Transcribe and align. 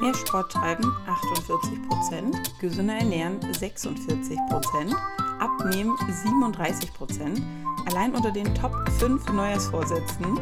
Mehr 0.00 0.14
Sport 0.14 0.52
treiben 0.52 0.84
48%, 1.06 2.58
gesünder 2.58 2.94
ernähren 2.94 3.38
46%, 3.40 4.96
abnehmen 5.38 5.94
37%. 5.96 7.42
Allein 7.86 8.14
unter 8.14 8.30
den 8.30 8.54
Top 8.54 8.72
5 8.98 9.30
Neujahrsvorsätzen 9.30 10.40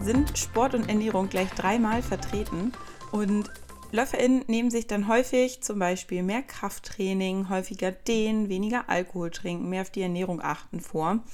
sind 0.00 0.38
Sport 0.38 0.74
und 0.74 0.88
Ernährung 0.88 1.28
gleich 1.28 1.50
dreimal 1.50 2.02
vertreten 2.02 2.70
und 3.10 3.50
LäuferInnen 3.92 4.44
nehmen 4.46 4.70
sich 4.70 4.86
dann 4.86 5.08
häufig 5.08 5.62
zum 5.62 5.80
Beispiel 5.80 6.22
mehr 6.22 6.42
Krafttraining, 6.42 7.48
häufiger 7.48 7.90
dehnen, 7.90 8.48
weniger 8.48 8.88
Alkohol 8.88 9.30
trinken, 9.30 9.68
mehr 9.68 9.82
auf 9.82 9.90
die 9.90 10.02
Ernährung 10.02 10.40
achten 10.40 10.78
vor. 10.80 11.24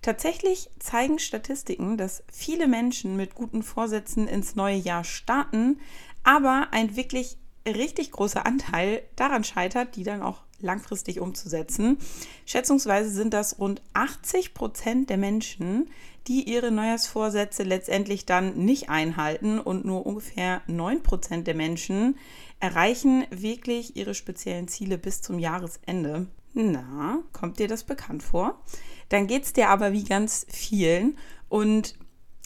Tatsächlich 0.00 0.70
zeigen 0.78 1.18
Statistiken, 1.18 1.98
dass 1.98 2.22
viele 2.32 2.66
Menschen 2.66 3.16
mit 3.16 3.34
guten 3.34 3.62
Vorsätzen 3.62 4.26
ins 4.26 4.54
neue 4.54 4.76
Jahr 4.76 5.04
starten, 5.04 5.80
aber 6.22 6.68
ein 6.72 6.96
wirklich 6.96 7.38
richtig 7.66 8.12
großer 8.12 8.46
Anteil 8.46 9.02
daran 9.16 9.44
scheitert, 9.44 9.96
die 9.96 10.04
dann 10.04 10.22
auch 10.22 10.42
langfristig 10.60 11.20
umzusetzen. 11.20 11.98
Schätzungsweise 12.46 13.10
sind 13.10 13.32
das 13.32 13.58
rund 13.58 13.82
80 13.94 14.54
Prozent 14.54 15.10
der 15.10 15.18
Menschen, 15.18 15.88
die 16.26 16.48
ihre 16.48 16.70
Neujahrsvorsätze 16.70 17.62
letztendlich 17.62 18.26
dann 18.26 18.56
nicht 18.56 18.90
einhalten 18.90 19.58
und 19.58 19.84
nur 19.84 20.04
ungefähr 20.04 20.62
9 20.66 21.02
Prozent 21.02 21.46
der 21.46 21.54
Menschen 21.54 22.18
erreichen 22.60 23.24
wirklich 23.30 23.96
ihre 23.96 24.14
speziellen 24.14 24.68
Ziele 24.68 24.98
bis 24.98 25.22
zum 25.22 25.38
Jahresende. 25.38 26.26
Na, 26.54 27.22
kommt 27.32 27.58
dir 27.58 27.68
das 27.68 27.84
bekannt 27.84 28.22
vor? 28.22 28.60
Dann 29.08 29.26
geht 29.26 29.44
es 29.44 29.52
dir 29.52 29.68
aber 29.68 29.92
wie 29.92 30.04
ganz 30.04 30.44
vielen 30.50 31.16
und 31.48 31.96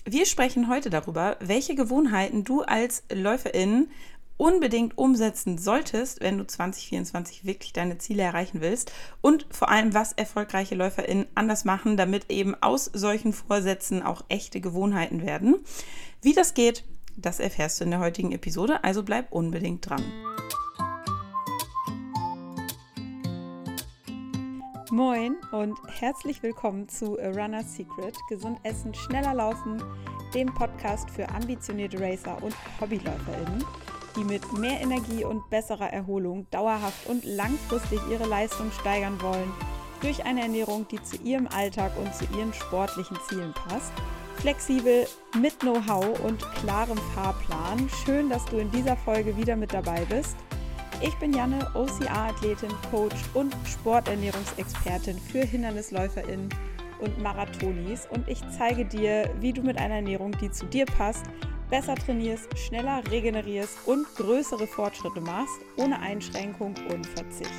wir 0.04 0.26
sprechen 0.26 0.68
heute 0.68 0.90
darüber, 0.90 1.36
welche 1.40 1.74
Gewohnheiten 1.74 2.44
du 2.44 2.62
als 2.62 3.04
Läuferin 3.12 3.88
unbedingt 4.36 4.98
umsetzen 4.98 5.58
solltest, 5.58 6.20
wenn 6.20 6.38
du 6.38 6.46
2024 6.46 7.44
wirklich 7.44 7.72
deine 7.72 7.98
Ziele 7.98 8.24
erreichen 8.24 8.60
willst 8.60 8.90
und 9.20 9.46
vor 9.50 9.68
allem, 9.68 9.94
was 9.94 10.12
erfolgreiche 10.12 10.74
LäuferInnen 10.74 11.26
anders 11.36 11.64
machen, 11.64 11.96
damit 11.96 12.30
eben 12.30 12.56
aus 12.60 12.86
solchen 12.86 13.32
Vorsätzen 13.32 14.02
auch 14.02 14.24
echte 14.28 14.60
Gewohnheiten 14.60 15.22
werden. 15.22 15.56
Wie 16.22 16.32
das 16.32 16.54
geht, 16.54 16.84
das 17.16 17.38
erfährst 17.38 17.80
du 17.80 17.84
in 17.84 17.90
der 17.90 18.00
heutigen 18.00 18.32
Episode, 18.32 18.82
also 18.82 19.04
bleib 19.04 19.30
unbedingt 19.30 19.88
dran. 19.88 20.02
Moin 24.92 25.36
und 25.52 25.78
herzlich 25.88 26.42
willkommen 26.42 26.86
zu 26.86 27.18
A 27.18 27.30
Runner's 27.30 27.74
Secret, 27.74 28.14
gesund 28.28 28.58
essen, 28.62 28.92
schneller 28.92 29.32
laufen, 29.32 29.82
dem 30.34 30.52
Podcast 30.52 31.10
für 31.10 31.26
ambitionierte 31.30 31.98
Racer 31.98 32.42
und 32.42 32.54
HobbyläuferInnen 32.78 33.64
die 34.16 34.24
mit 34.24 34.52
mehr 34.58 34.80
Energie 34.80 35.24
und 35.24 35.48
besserer 35.50 35.90
Erholung 35.92 36.46
dauerhaft 36.50 37.06
und 37.06 37.24
langfristig 37.24 38.00
ihre 38.10 38.26
Leistung 38.26 38.70
steigern 38.80 39.20
wollen, 39.22 39.50
durch 40.00 40.24
eine 40.24 40.42
Ernährung, 40.42 40.86
die 40.88 41.02
zu 41.02 41.16
ihrem 41.16 41.46
Alltag 41.46 41.92
und 41.96 42.14
zu 42.14 42.24
ihren 42.36 42.52
sportlichen 42.52 43.16
Zielen 43.28 43.54
passt. 43.54 43.92
Flexibel, 44.36 45.06
mit 45.40 45.60
Know-how 45.60 46.18
und 46.20 46.42
klarem 46.56 46.98
Fahrplan. 47.14 47.88
Schön, 48.04 48.28
dass 48.28 48.44
du 48.46 48.58
in 48.58 48.70
dieser 48.70 48.96
Folge 48.96 49.36
wieder 49.36 49.56
mit 49.56 49.72
dabei 49.72 50.04
bist. 50.06 50.36
Ich 51.04 51.16
bin 51.16 51.32
Janne, 51.32 51.68
OCR-Athletin, 51.74 52.70
Coach 52.92 53.16
und 53.34 53.52
Sporternährungsexpertin 53.66 55.18
für 55.18 55.40
HindernisläuferInnen 55.40 56.48
und 57.00 57.20
Marathonis 57.20 58.06
und 58.08 58.28
ich 58.28 58.40
zeige 58.56 58.84
dir, 58.84 59.28
wie 59.40 59.52
du 59.52 59.62
mit 59.62 59.78
einer 59.78 59.96
Ernährung, 59.96 60.30
die 60.40 60.48
zu 60.52 60.64
dir 60.66 60.86
passt, 60.86 61.24
besser 61.70 61.96
trainierst, 61.96 62.56
schneller 62.56 63.02
regenerierst 63.10 63.78
und 63.86 64.06
größere 64.14 64.68
Fortschritte 64.68 65.20
machst, 65.20 65.58
ohne 65.76 65.98
Einschränkung 65.98 66.76
und 66.88 67.04
Verzicht. 67.04 67.50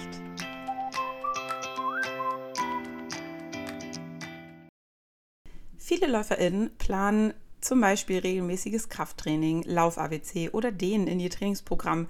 Viele 5.78 6.08
LäuferInnen 6.08 6.78
planen 6.78 7.34
zum 7.60 7.82
Beispiel 7.82 8.20
regelmäßiges 8.20 8.88
Krafttraining, 8.88 9.64
Lauf-ABC 9.64 10.52
oder 10.52 10.72
Dehnen 10.72 11.08
in 11.08 11.20
ihr 11.20 11.30
Trainingsprogramm 11.30 12.08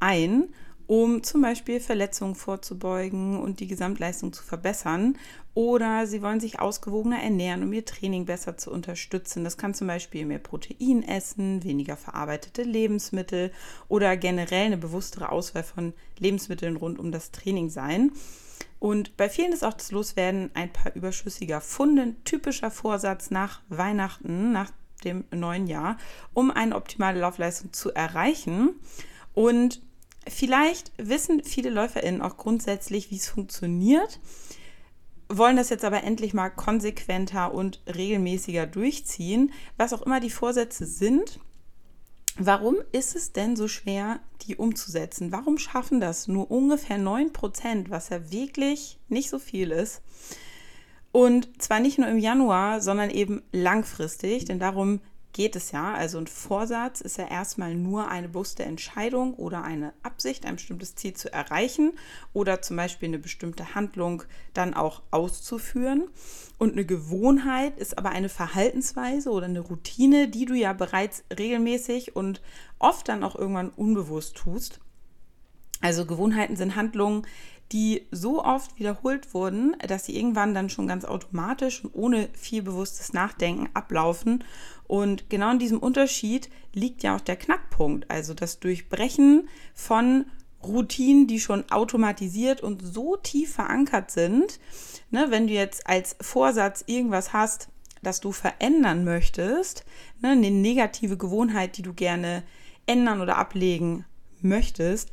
ein 0.00 0.54
um 0.88 1.22
zum 1.22 1.42
Beispiel 1.42 1.80
Verletzungen 1.80 2.34
vorzubeugen 2.34 3.38
und 3.38 3.60
die 3.60 3.66
Gesamtleistung 3.66 4.32
zu 4.32 4.42
verbessern. 4.42 5.18
Oder 5.52 6.06
sie 6.06 6.22
wollen 6.22 6.40
sich 6.40 6.60
ausgewogener 6.60 7.22
ernähren, 7.22 7.62
um 7.62 7.72
ihr 7.74 7.84
Training 7.84 8.24
besser 8.24 8.56
zu 8.56 8.72
unterstützen. 8.72 9.44
Das 9.44 9.58
kann 9.58 9.74
zum 9.74 9.86
Beispiel 9.86 10.24
mehr 10.24 10.38
Protein 10.38 11.02
essen, 11.02 11.62
weniger 11.62 11.98
verarbeitete 11.98 12.62
Lebensmittel 12.62 13.52
oder 13.88 14.16
generell 14.16 14.64
eine 14.64 14.78
bewusstere 14.78 15.30
Auswahl 15.30 15.62
von 15.62 15.92
Lebensmitteln 16.18 16.76
rund 16.76 16.98
um 16.98 17.12
das 17.12 17.32
Training 17.32 17.68
sein. 17.68 18.10
Und 18.78 19.14
bei 19.18 19.28
vielen 19.28 19.52
ist 19.52 19.64
auch 19.64 19.74
das 19.74 19.92
Loswerden 19.92 20.50
ein 20.54 20.72
paar 20.72 20.94
überschüssiger 20.94 21.60
Funde 21.60 22.14
typischer 22.24 22.70
Vorsatz 22.70 23.30
nach 23.30 23.60
Weihnachten, 23.68 24.52
nach 24.52 24.70
dem 25.04 25.24
neuen 25.30 25.66
Jahr, 25.66 25.98
um 26.32 26.50
eine 26.50 26.76
optimale 26.76 27.20
Laufleistung 27.20 27.74
zu 27.74 27.92
erreichen. 27.92 28.70
Und 29.34 29.82
Vielleicht 30.28 30.92
wissen 30.96 31.42
viele 31.44 31.70
LäuferInnen 31.70 32.22
auch 32.22 32.36
grundsätzlich, 32.36 33.10
wie 33.10 33.16
es 33.16 33.28
funktioniert, 33.28 34.20
wollen 35.28 35.56
das 35.56 35.70
jetzt 35.70 35.84
aber 35.84 36.04
endlich 36.04 36.34
mal 36.34 36.48
konsequenter 36.48 37.52
und 37.52 37.82
regelmäßiger 37.86 38.66
durchziehen, 38.66 39.52
was 39.76 39.92
auch 39.92 40.02
immer 40.02 40.20
die 40.20 40.30
Vorsätze 40.30 40.86
sind. 40.86 41.40
Warum 42.36 42.76
ist 42.92 43.16
es 43.16 43.32
denn 43.32 43.56
so 43.56 43.68
schwer, 43.68 44.20
die 44.42 44.56
umzusetzen? 44.56 45.32
Warum 45.32 45.58
schaffen 45.58 46.00
das 46.00 46.28
nur 46.28 46.50
ungefähr 46.50 46.96
9 46.96 47.32
Prozent, 47.32 47.90
was 47.90 48.10
ja 48.10 48.30
wirklich 48.30 48.98
nicht 49.08 49.28
so 49.28 49.38
viel 49.38 49.72
ist? 49.72 50.02
Und 51.10 51.60
zwar 51.60 51.80
nicht 51.80 51.98
nur 51.98 52.08
im 52.08 52.18
Januar, 52.18 52.80
sondern 52.80 53.10
eben 53.10 53.42
langfristig, 53.50 54.44
denn 54.44 54.60
darum 54.60 55.00
geht 55.32 55.56
es 55.56 55.72
ja. 55.72 55.94
Also 55.94 56.18
ein 56.18 56.26
Vorsatz 56.26 57.00
ist 57.00 57.18
ja 57.18 57.28
erstmal 57.28 57.74
nur 57.74 58.08
eine 58.08 58.28
bewusste 58.28 58.64
Entscheidung 58.64 59.34
oder 59.34 59.62
eine 59.62 59.92
Absicht, 60.02 60.46
ein 60.46 60.56
bestimmtes 60.56 60.94
Ziel 60.94 61.14
zu 61.14 61.32
erreichen 61.32 61.92
oder 62.32 62.62
zum 62.62 62.76
Beispiel 62.76 63.08
eine 63.08 63.18
bestimmte 63.18 63.74
Handlung 63.74 64.22
dann 64.54 64.74
auch 64.74 65.02
auszuführen. 65.10 66.08
Und 66.58 66.72
eine 66.72 66.84
Gewohnheit 66.84 67.78
ist 67.78 67.98
aber 67.98 68.10
eine 68.10 68.28
Verhaltensweise 68.28 69.30
oder 69.30 69.46
eine 69.46 69.60
Routine, 69.60 70.28
die 70.28 70.44
du 70.44 70.54
ja 70.54 70.72
bereits 70.72 71.24
regelmäßig 71.36 72.16
und 72.16 72.40
oft 72.78 73.08
dann 73.08 73.22
auch 73.22 73.36
irgendwann 73.36 73.70
unbewusst 73.70 74.36
tust. 74.36 74.80
Also 75.80 76.06
Gewohnheiten 76.06 76.56
sind 76.56 76.74
Handlungen, 76.74 77.24
die 77.72 78.06
so 78.10 78.42
oft 78.42 78.78
wiederholt 78.78 79.34
wurden, 79.34 79.76
dass 79.86 80.06
sie 80.06 80.16
irgendwann 80.16 80.54
dann 80.54 80.70
schon 80.70 80.88
ganz 80.88 81.04
automatisch 81.04 81.84
und 81.84 81.94
ohne 81.94 82.28
viel 82.32 82.62
bewusstes 82.62 83.12
Nachdenken 83.12 83.68
ablaufen. 83.74 84.44
Und 84.88 85.30
genau 85.30 85.52
in 85.52 85.58
diesem 85.60 85.78
Unterschied 85.78 86.50
liegt 86.72 87.02
ja 87.04 87.14
auch 87.14 87.20
der 87.20 87.36
Knackpunkt, 87.36 88.10
also 88.10 88.34
das 88.34 88.58
Durchbrechen 88.58 89.48
von 89.74 90.24
Routinen, 90.64 91.26
die 91.28 91.38
schon 91.38 91.70
automatisiert 91.70 92.62
und 92.62 92.82
so 92.82 93.16
tief 93.16 93.52
verankert 93.52 94.10
sind. 94.10 94.58
Ne, 95.10 95.26
wenn 95.28 95.46
du 95.46 95.52
jetzt 95.52 95.86
als 95.86 96.16
Vorsatz 96.20 96.84
irgendwas 96.86 97.32
hast, 97.32 97.68
das 98.02 98.20
du 98.20 98.32
verändern 98.32 99.04
möchtest, 99.04 99.84
ne, 100.20 100.30
eine 100.30 100.50
negative 100.50 101.16
Gewohnheit, 101.16 101.76
die 101.76 101.82
du 101.82 101.92
gerne 101.92 102.42
ändern 102.86 103.20
oder 103.20 103.36
ablegen 103.36 104.04
möchtest, 104.40 105.10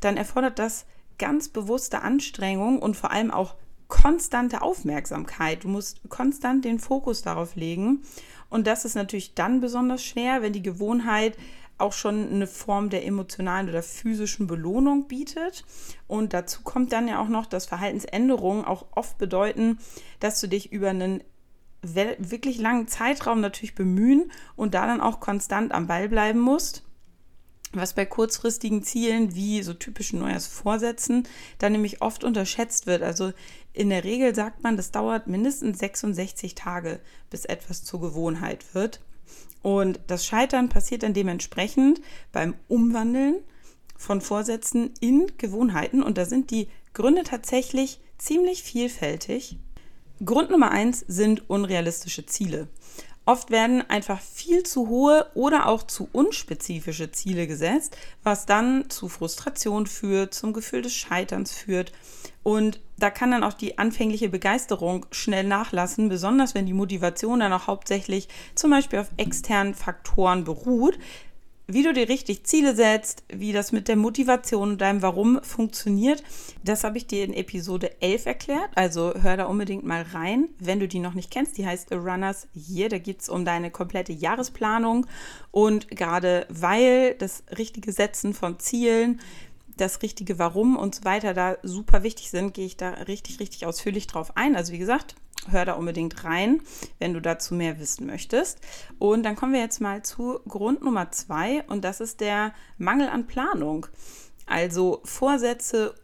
dann 0.00 0.16
erfordert 0.16 0.58
das 0.58 0.86
ganz 1.18 1.48
bewusste 1.48 2.00
Anstrengung 2.00 2.80
und 2.80 2.96
vor 2.96 3.10
allem 3.10 3.30
auch 3.30 3.56
konstante 3.88 4.62
Aufmerksamkeit. 4.62 5.64
Du 5.64 5.68
musst 5.68 6.00
konstant 6.08 6.64
den 6.64 6.78
Fokus 6.78 7.22
darauf 7.22 7.56
legen. 7.56 8.02
Und 8.50 8.66
das 8.66 8.84
ist 8.84 8.96
natürlich 8.96 9.34
dann 9.34 9.60
besonders 9.60 10.04
schwer, 10.04 10.42
wenn 10.42 10.52
die 10.52 10.62
Gewohnheit 10.62 11.36
auch 11.78 11.92
schon 11.92 12.30
eine 12.30 12.46
Form 12.46 12.90
der 12.90 13.06
emotionalen 13.06 13.68
oder 13.70 13.82
physischen 13.82 14.46
Belohnung 14.46 15.08
bietet. 15.08 15.64
Und 16.06 16.34
dazu 16.34 16.62
kommt 16.62 16.92
dann 16.92 17.08
ja 17.08 17.22
auch 17.22 17.28
noch, 17.28 17.46
dass 17.46 17.64
Verhaltensänderungen 17.64 18.66
auch 18.66 18.86
oft 18.94 19.16
bedeuten, 19.16 19.78
dass 20.18 20.40
du 20.40 20.46
dich 20.46 20.72
über 20.72 20.90
einen 20.90 21.22
wirklich 21.82 22.58
langen 22.58 22.88
Zeitraum 22.88 23.40
natürlich 23.40 23.74
bemühen 23.74 24.30
und 24.54 24.74
da 24.74 24.86
dann 24.86 25.00
auch 25.00 25.20
konstant 25.20 25.72
am 25.72 25.86
Ball 25.86 26.10
bleiben 26.10 26.40
musst 26.40 26.84
was 27.72 27.94
bei 27.94 28.04
kurzfristigen 28.04 28.82
Zielen 28.82 29.34
wie 29.34 29.62
so 29.62 29.74
typischen 29.74 30.18
Neujahrsvorsätzen 30.18 31.26
dann 31.58 31.72
nämlich 31.72 32.02
oft 32.02 32.24
unterschätzt 32.24 32.86
wird. 32.86 33.02
Also 33.02 33.32
in 33.72 33.90
der 33.90 34.04
Regel 34.04 34.34
sagt 34.34 34.62
man, 34.62 34.76
das 34.76 34.90
dauert 34.90 35.26
mindestens 35.28 35.78
66 35.78 36.54
Tage, 36.54 37.00
bis 37.30 37.44
etwas 37.44 37.84
zur 37.84 38.00
Gewohnheit 38.00 38.74
wird. 38.74 39.00
Und 39.62 40.00
das 40.06 40.26
Scheitern 40.26 40.68
passiert 40.68 41.02
dann 41.02 41.14
dementsprechend 41.14 42.00
beim 42.32 42.54
Umwandeln 42.68 43.36
von 43.96 44.20
Vorsätzen 44.20 44.94
in 45.00 45.30
Gewohnheiten. 45.38 46.02
Und 46.02 46.18
da 46.18 46.24
sind 46.24 46.50
die 46.50 46.68
Gründe 46.94 47.22
tatsächlich 47.22 48.00
ziemlich 48.18 48.62
vielfältig. 48.62 49.58
Grund 50.24 50.50
Nummer 50.50 50.70
eins 50.70 51.04
sind 51.06 51.48
unrealistische 51.48 52.26
Ziele. 52.26 52.68
Oft 53.30 53.52
werden 53.52 53.88
einfach 53.88 54.20
viel 54.20 54.64
zu 54.64 54.88
hohe 54.88 55.24
oder 55.34 55.68
auch 55.68 55.84
zu 55.84 56.08
unspezifische 56.10 57.12
Ziele 57.12 57.46
gesetzt, 57.46 57.96
was 58.24 58.44
dann 58.44 58.90
zu 58.90 59.08
Frustration 59.08 59.86
führt, 59.86 60.34
zum 60.34 60.52
Gefühl 60.52 60.82
des 60.82 60.94
Scheiterns 60.94 61.52
führt. 61.52 61.92
Und 62.42 62.80
da 62.98 63.08
kann 63.08 63.30
dann 63.30 63.44
auch 63.44 63.52
die 63.52 63.78
anfängliche 63.78 64.30
Begeisterung 64.30 65.06
schnell 65.12 65.44
nachlassen, 65.44 66.08
besonders 66.08 66.56
wenn 66.56 66.66
die 66.66 66.72
Motivation 66.72 67.38
dann 67.38 67.52
auch 67.52 67.68
hauptsächlich 67.68 68.26
zum 68.56 68.72
Beispiel 68.72 68.98
auf 68.98 69.10
externen 69.16 69.74
Faktoren 69.74 70.42
beruht, 70.42 70.98
wie 71.72 71.82
du 71.82 71.92
dir 71.92 72.08
richtig 72.08 72.44
Ziele 72.44 72.74
setzt, 72.74 73.24
wie 73.28 73.52
das 73.52 73.72
mit 73.72 73.88
der 73.88 73.96
Motivation 73.96 74.72
und 74.72 74.80
deinem 74.80 75.02
Warum 75.02 75.42
funktioniert, 75.42 76.22
das 76.64 76.84
habe 76.84 76.98
ich 76.98 77.06
dir 77.06 77.24
in 77.24 77.32
Episode 77.32 78.00
11 78.00 78.26
erklärt. 78.26 78.70
Also 78.74 79.14
hör 79.20 79.36
da 79.36 79.46
unbedingt 79.46 79.84
mal 79.84 80.02
rein, 80.12 80.48
wenn 80.58 80.80
du 80.80 80.88
die 80.88 80.98
noch 80.98 81.14
nicht 81.14 81.30
kennst. 81.30 81.58
Die 81.58 81.66
heißt 81.66 81.92
Runners 81.92 82.48
Year. 82.54 82.88
Da 82.88 82.98
geht 82.98 83.22
es 83.22 83.28
um 83.28 83.44
deine 83.44 83.70
komplette 83.70 84.12
Jahresplanung. 84.12 85.06
Und 85.50 85.88
gerade 85.88 86.46
weil 86.48 87.14
das 87.14 87.44
richtige 87.56 87.92
Setzen 87.92 88.34
von 88.34 88.58
Zielen, 88.58 89.20
das 89.76 90.02
richtige 90.02 90.38
Warum 90.38 90.76
und 90.76 90.94
so 90.94 91.04
weiter 91.04 91.34
da 91.34 91.56
super 91.62 92.02
wichtig 92.02 92.30
sind, 92.30 92.54
gehe 92.54 92.66
ich 92.66 92.76
da 92.76 92.90
richtig, 92.90 93.40
richtig 93.40 93.66
ausführlich 93.66 94.06
drauf 94.06 94.36
ein. 94.36 94.56
Also 94.56 94.72
wie 94.72 94.78
gesagt, 94.78 95.14
hör 95.48 95.64
da 95.64 95.72
unbedingt 95.74 96.24
rein, 96.24 96.60
wenn 96.98 97.14
du 97.14 97.20
dazu 97.20 97.54
mehr 97.54 97.78
wissen 97.78 98.06
möchtest. 98.06 98.60
Und 98.98 99.22
dann 99.22 99.36
kommen 99.36 99.52
wir 99.52 99.60
jetzt 99.60 99.80
mal 99.80 100.02
zu 100.02 100.40
Grund 100.46 100.82
Nummer 100.82 101.10
zwei 101.10 101.64
und 101.68 101.84
das 101.84 102.00
ist 102.00 102.20
der 102.20 102.52
Mangel 102.78 103.08
an 103.08 103.26
Planung. 103.26 103.86
Also 104.46 105.00
Vorsätze 105.04 105.94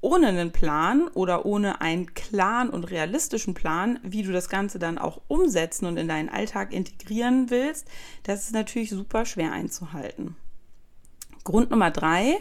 ohne 0.00 0.28
einen 0.28 0.52
Plan 0.52 1.08
oder 1.08 1.46
ohne 1.46 1.80
einen 1.80 2.14
klaren 2.14 2.70
und 2.70 2.84
realistischen 2.84 3.54
Plan, 3.54 3.98
wie 4.02 4.22
du 4.22 4.30
das 4.30 4.48
Ganze 4.48 4.78
dann 4.78 4.98
auch 4.98 5.20
umsetzen 5.26 5.86
und 5.86 5.96
in 5.96 6.06
deinen 6.06 6.28
Alltag 6.28 6.72
integrieren 6.72 7.50
willst, 7.50 7.88
das 8.22 8.44
ist 8.44 8.52
natürlich 8.52 8.90
super 8.90 9.24
schwer 9.24 9.52
einzuhalten. 9.52 10.36
Grund 11.44 11.70
Nummer 11.70 11.90
drei 11.90 12.38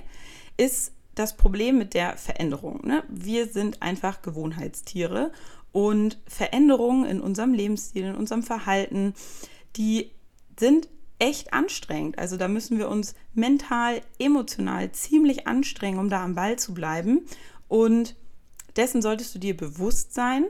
ist 0.57 0.91
das 1.15 1.37
Problem 1.37 1.77
mit 1.77 1.93
der 1.93 2.17
Veränderung. 2.17 2.85
Ne? 2.85 3.03
Wir 3.07 3.47
sind 3.47 3.81
einfach 3.81 4.21
Gewohnheitstiere 4.21 5.31
und 5.75 6.17
Veränderungen 6.25 7.03
in 7.03 7.19
unserem 7.19 7.53
Lebensstil, 7.53 8.05
in 8.05 8.15
unserem 8.15 8.43
Verhalten, 8.43 9.13
die 9.75 10.09
sind 10.57 10.87
echt 11.19 11.51
anstrengend. 11.51 12.17
Also 12.17 12.37
da 12.37 12.47
müssen 12.47 12.77
wir 12.77 12.87
uns 12.87 13.13
mental, 13.33 13.99
emotional 14.17 14.93
ziemlich 14.93 15.47
anstrengen, 15.47 15.99
um 15.99 16.09
da 16.09 16.23
am 16.23 16.33
Ball 16.33 16.57
zu 16.57 16.73
bleiben. 16.73 17.25
Und 17.67 18.15
dessen 18.77 19.01
solltest 19.01 19.35
du 19.35 19.39
dir 19.39 19.57
bewusst 19.57 20.13
sein. 20.13 20.45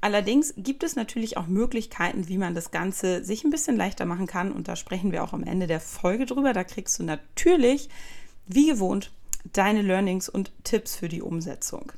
Allerdings 0.00 0.54
gibt 0.56 0.82
es 0.82 0.96
natürlich 0.96 1.36
auch 1.36 1.46
Möglichkeiten, 1.46 2.28
wie 2.28 2.38
man 2.38 2.54
das 2.54 2.70
Ganze 2.70 3.22
sich 3.22 3.44
ein 3.44 3.50
bisschen 3.50 3.76
leichter 3.76 4.06
machen 4.06 4.26
kann. 4.26 4.50
Und 4.50 4.66
da 4.66 4.76
sprechen 4.76 5.12
wir 5.12 5.22
auch 5.22 5.34
am 5.34 5.44
Ende 5.44 5.66
der 5.66 5.80
Folge 5.80 6.24
drüber. 6.24 6.54
Da 6.54 6.64
kriegst 6.64 6.98
du 6.98 7.02
natürlich, 7.02 7.90
wie 8.46 8.68
gewohnt, 8.68 9.12
deine 9.52 9.82
Learnings 9.82 10.30
und 10.30 10.52
Tipps 10.64 10.96
für 10.96 11.10
die 11.10 11.20
Umsetzung. 11.20 11.92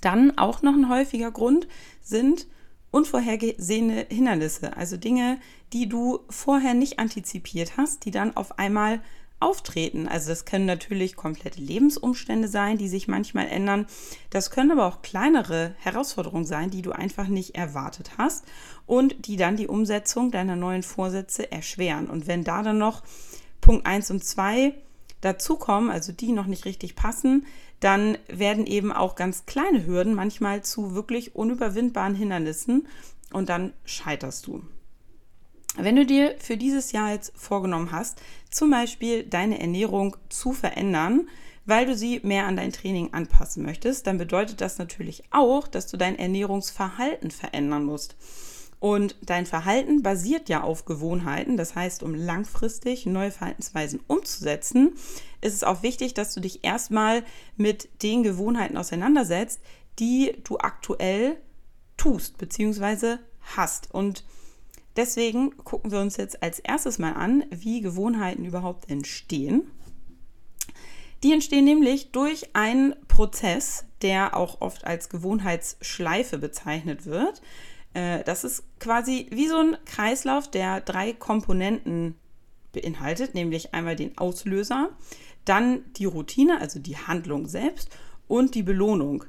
Dann 0.00 0.36
auch 0.38 0.62
noch 0.62 0.74
ein 0.74 0.88
häufiger 0.88 1.30
Grund 1.30 1.66
sind 2.02 2.46
unvorhergesehene 2.90 4.06
Hindernisse, 4.08 4.76
also 4.76 4.96
Dinge, 4.96 5.38
die 5.72 5.88
du 5.88 6.20
vorher 6.30 6.74
nicht 6.74 6.98
antizipiert 6.98 7.76
hast, 7.76 8.04
die 8.04 8.10
dann 8.10 8.36
auf 8.36 8.58
einmal 8.58 9.00
auftreten. 9.40 10.08
Also 10.08 10.30
das 10.30 10.44
können 10.46 10.66
natürlich 10.66 11.14
komplette 11.14 11.60
Lebensumstände 11.60 12.48
sein, 12.48 12.76
die 12.76 12.88
sich 12.88 13.06
manchmal 13.06 13.46
ändern. 13.48 13.86
Das 14.30 14.50
können 14.50 14.72
aber 14.72 14.86
auch 14.86 15.02
kleinere 15.02 15.74
Herausforderungen 15.78 16.44
sein, 16.44 16.70
die 16.70 16.82
du 16.82 16.92
einfach 16.92 17.28
nicht 17.28 17.54
erwartet 17.54 18.12
hast 18.18 18.44
und 18.86 19.26
die 19.26 19.36
dann 19.36 19.56
die 19.56 19.68
Umsetzung 19.68 20.30
deiner 20.30 20.56
neuen 20.56 20.82
Vorsätze 20.82 21.52
erschweren. 21.52 22.10
Und 22.10 22.26
wenn 22.26 22.42
da 22.42 22.62
dann 22.62 22.78
noch 22.78 23.02
Punkt 23.60 23.86
1 23.86 24.10
und 24.10 24.24
2 24.24 24.74
dazukommen, 25.20 25.90
also 25.90 26.12
die 26.12 26.32
noch 26.32 26.46
nicht 26.46 26.64
richtig 26.64 26.96
passen, 26.96 27.46
dann 27.80 28.18
werden 28.28 28.66
eben 28.66 28.92
auch 28.92 29.14
ganz 29.14 29.46
kleine 29.46 29.86
Hürden 29.86 30.14
manchmal 30.14 30.62
zu 30.62 30.94
wirklich 30.94 31.34
unüberwindbaren 31.34 32.14
Hindernissen 32.14 32.86
und 33.32 33.48
dann 33.48 33.72
scheiterst 33.84 34.46
du. 34.46 34.62
Wenn 35.76 35.96
du 35.96 36.04
dir 36.04 36.34
für 36.38 36.56
dieses 36.56 36.92
Jahr 36.92 37.12
jetzt 37.12 37.32
vorgenommen 37.36 37.92
hast, 37.92 38.20
zum 38.50 38.70
Beispiel 38.70 39.22
deine 39.22 39.60
Ernährung 39.60 40.16
zu 40.28 40.52
verändern, 40.52 41.28
weil 41.66 41.86
du 41.86 41.94
sie 41.94 42.20
mehr 42.24 42.46
an 42.46 42.56
dein 42.56 42.72
Training 42.72 43.12
anpassen 43.12 43.62
möchtest, 43.62 44.06
dann 44.06 44.18
bedeutet 44.18 44.60
das 44.60 44.78
natürlich 44.78 45.22
auch, 45.30 45.68
dass 45.68 45.86
du 45.86 45.96
dein 45.96 46.18
Ernährungsverhalten 46.18 47.30
verändern 47.30 47.84
musst. 47.84 48.16
Und 48.80 49.16
dein 49.22 49.44
Verhalten 49.44 50.02
basiert 50.02 50.48
ja 50.48 50.62
auf 50.62 50.84
Gewohnheiten. 50.84 51.56
Das 51.56 51.74
heißt, 51.74 52.02
um 52.02 52.14
langfristig 52.14 53.06
neue 53.06 53.32
Verhaltensweisen 53.32 54.00
umzusetzen, 54.06 54.94
ist 55.40 55.54
es 55.54 55.64
auch 55.64 55.82
wichtig, 55.82 56.14
dass 56.14 56.34
du 56.34 56.40
dich 56.40 56.64
erstmal 56.64 57.24
mit 57.56 58.02
den 58.02 58.22
Gewohnheiten 58.22 58.76
auseinandersetzt, 58.76 59.60
die 59.98 60.36
du 60.44 60.58
aktuell 60.58 61.36
tust 61.96 62.38
bzw. 62.38 63.18
hast. 63.56 63.92
Und 63.92 64.24
deswegen 64.96 65.56
gucken 65.58 65.90
wir 65.90 66.00
uns 66.00 66.16
jetzt 66.16 66.42
als 66.42 66.58
erstes 66.58 66.98
mal 66.98 67.12
an, 67.12 67.44
wie 67.50 67.80
Gewohnheiten 67.80 68.44
überhaupt 68.44 68.90
entstehen. 68.90 69.70
Die 71.22 71.32
entstehen 71.32 71.64
nämlich 71.64 72.12
durch 72.12 72.54
einen 72.54 72.94
Prozess, 73.08 73.84
der 74.02 74.36
auch 74.36 74.60
oft 74.60 74.84
als 74.86 75.08
Gewohnheitsschleife 75.08 76.38
bezeichnet 76.38 77.06
wird. 77.06 77.42
Äh, 77.94 78.22
das 78.22 78.44
ist 78.44 78.62
quasi 78.78 79.26
wie 79.30 79.48
so 79.48 79.56
ein 79.56 79.76
Kreislauf, 79.84 80.48
der 80.48 80.80
drei 80.80 81.12
Komponenten 81.12 82.14
beinhaltet, 82.72 83.34
nämlich 83.34 83.74
einmal 83.74 83.96
den 83.96 84.16
Auslöser, 84.18 84.90
dann 85.44 85.92
die 85.94 86.04
Routine, 86.04 86.60
also 86.60 86.78
die 86.78 86.96
Handlung 86.96 87.48
selbst 87.48 87.88
und 88.26 88.54
die 88.54 88.62
Belohnung. 88.62 89.24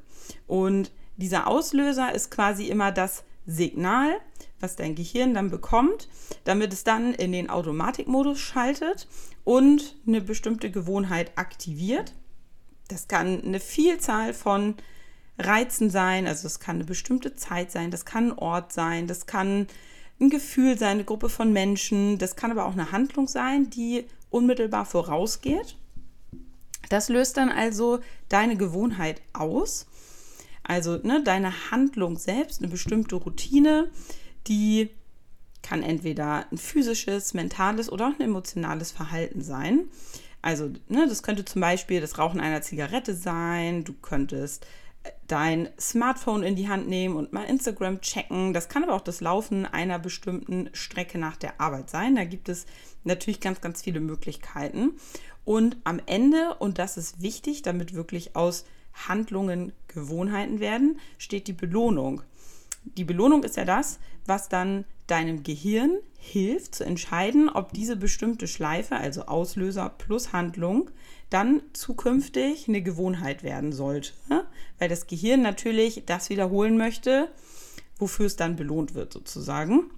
Und 0.46 0.92
dieser 1.16 1.46
Auslöser 1.46 2.14
ist 2.14 2.30
quasi 2.30 2.66
immer 2.66 2.92
das 2.92 3.24
Signal, 3.46 4.10
was 4.60 4.76
dein 4.76 4.94
Gehirn 4.94 5.34
dann 5.34 5.50
bekommt, 5.50 6.08
damit 6.44 6.72
es 6.72 6.84
dann 6.84 7.14
in 7.14 7.32
den 7.32 7.50
Automatikmodus 7.50 8.38
schaltet 8.38 9.08
und 9.44 9.96
eine 10.06 10.20
bestimmte 10.20 10.70
Gewohnheit 10.70 11.32
aktiviert. 11.36 12.14
Das 12.88 13.08
kann 13.08 13.42
eine 13.42 13.60
Vielzahl 13.60 14.34
von 14.34 14.74
Reizen 15.38 15.90
sein. 15.90 16.26
Also 16.26 16.46
es 16.46 16.60
kann 16.60 16.76
eine 16.76 16.84
bestimmte 16.84 17.34
Zeit 17.34 17.70
sein, 17.72 17.90
das 17.90 18.04
kann 18.04 18.28
ein 18.28 18.38
Ort 18.38 18.72
sein, 18.72 19.06
das 19.06 19.26
kann 19.26 19.66
ein 20.20 20.30
Gefühl 20.30 20.78
sein, 20.78 20.92
eine 20.92 21.04
Gruppe 21.04 21.28
von 21.28 21.52
Menschen, 21.52 22.18
das 22.18 22.36
kann 22.36 22.50
aber 22.50 22.66
auch 22.66 22.72
eine 22.72 22.92
Handlung 22.92 23.26
sein, 23.26 23.70
die 23.70 24.04
unmittelbar 24.28 24.84
vorausgeht. 24.84 25.76
Das 26.88 27.08
löst 27.08 27.36
dann 27.36 27.50
also 27.50 28.00
deine 28.28 28.56
Gewohnheit 28.56 29.22
aus. 29.32 29.86
Also 30.62 30.98
ne, 31.02 31.22
deine 31.24 31.70
Handlung 31.70 32.18
selbst, 32.18 32.60
eine 32.60 32.70
bestimmte 32.70 33.16
Routine, 33.16 33.90
die 34.46 34.90
kann 35.62 35.82
entweder 35.82 36.46
ein 36.50 36.58
physisches, 36.58 37.34
mentales 37.34 37.90
oder 37.90 38.08
auch 38.08 38.14
ein 38.14 38.20
emotionales 38.20 38.92
Verhalten 38.92 39.42
sein. 39.42 39.88
Also, 40.42 40.70
ne, 40.88 41.06
das 41.06 41.22
könnte 41.22 41.44
zum 41.44 41.60
Beispiel 41.60 42.00
das 42.00 42.18
Rauchen 42.18 42.40
einer 42.40 42.62
Zigarette 42.62 43.14
sein, 43.14 43.84
du 43.84 43.92
könntest 43.92 44.66
dein 45.26 45.68
Smartphone 45.78 46.42
in 46.42 46.56
die 46.56 46.68
Hand 46.68 46.88
nehmen 46.88 47.16
und 47.16 47.32
mal 47.32 47.44
Instagram 47.44 48.00
checken. 48.00 48.52
Das 48.52 48.68
kann 48.68 48.82
aber 48.82 48.94
auch 48.94 49.00
das 49.00 49.20
Laufen 49.20 49.64
einer 49.64 49.98
bestimmten 49.98 50.68
Strecke 50.72 51.18
nach 51.18 51.36
der 51.36 51.60
Arbeit 51.60 51.88
sein. 51.90 52.16
Da 52.16 52.24
gibt 52.24 52.48
es 52.48 52.66
natürlich 53.04 53.40
ganz, 53.40 53.60
ganz 53.60 53.82
viele 53.82 54.00
Möglichkeiten. 54.00 54.92
Und 55.44 55.76
am 55.84 56.00
Ende, 56.06 56.54
und 56.58 56.78
das 56.78 56.96
ist 56.96 57.22
wichtig, 57.22 57.62
damit 57.62 57.94
wirklich 57.94 58.36
aus 58.36 58.64
Handlungen 58.92 59.72
Gewohnheiten 59.88 60.60
werden, 60.60 60.98
steht 61.16 61.46
die 61.46 61.52
Belohnung. 61.52 62.22
Die 62.84 63.04
Belohnung 63.04 63.44
ist 63.44 63.56
ja 63.56 63.64
das, 63.64 64.00
was 64.26 64.48
dann 64.48 64.84
deinem 65.10 65.42
Gehirn 65.42 65.98
hilft 66.18 66.74
zu 66.74 66.84
entscheiden, 66.84 67.48
ob 67.48 67.72
diese 67.72 67.96
bestimmte 67.96 68.46
Schleife, 68.46 68.96
also 68.96 69.22
Auslöser 69.22 69.88
plus 69.96 70.32
Handlung, 70.32 70.90
dann 71.30 71.62
zukünftig 71.72 72.68
eine 72.68 72.82
Gewohnheit 72.82 73.42
werden 73.42 73.72
sollte. 73.72 74.12
Weil 74.78 74.88
das 74.88 75.06
Gehirn 75.06 75.42
natürlich 75.42 76.04
das 76.06 76.30
wiederholen 76.30 76.76
möchte, 76.76 77.28
wofür 77.98 78.26
es 78.26 78.36
dann 78.36 78.56
belohnt 78.56 78.94
wird 78.94 79.12
sozusagen. 79.12 79.90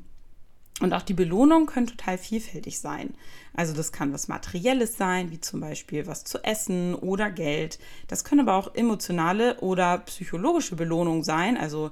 Und 0.81 0.95
auch 0.95 1.03
die 1.03 1.15
Belohnung 1.15 1.67
können 1.67 1.87
total 1.87 2.19
vielfältig 2.19 2.81
sein. 2.81 3.15
Also 3.55 3.73
das 3.73 3.93
kann 3.93 4.13
was 4.13 4.27
Materielles 4.27 4.97
sein, 4.97 5.31
wie 5.31 5.41
zum 5.41 5.61
Beispiel 5.61 6.07
was 6.07 6.25
zu 6.25 6.43
essen 6.43 6.95
oder 6.95 7.31
Geld. 7.31 7.79
Das 8.09 8.25
können 8.25 8.41
aber 8.41 8.57
auch 8.57 8.75
emotionale 8.75 9.61
oder 9.61 9.99
psychologische 9.99 10.75
Belohnungen 10.75 11.23
sein, 11.23 11.57
also 11.57 11.91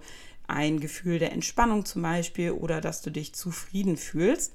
ein 0.51 0.81
Gefühl 0.81 1.19
der 1.19 1.33
Entspannung 1.33 1.85
zum 1.85 2.03
Beispiel 2.03 2.53
oder 2.53 2.81
dass 2.81 3.03
du 3.03 3.11
dich 3.11 3.35
zufrieden 3.35 3.97
fühlst. 3.97 4.53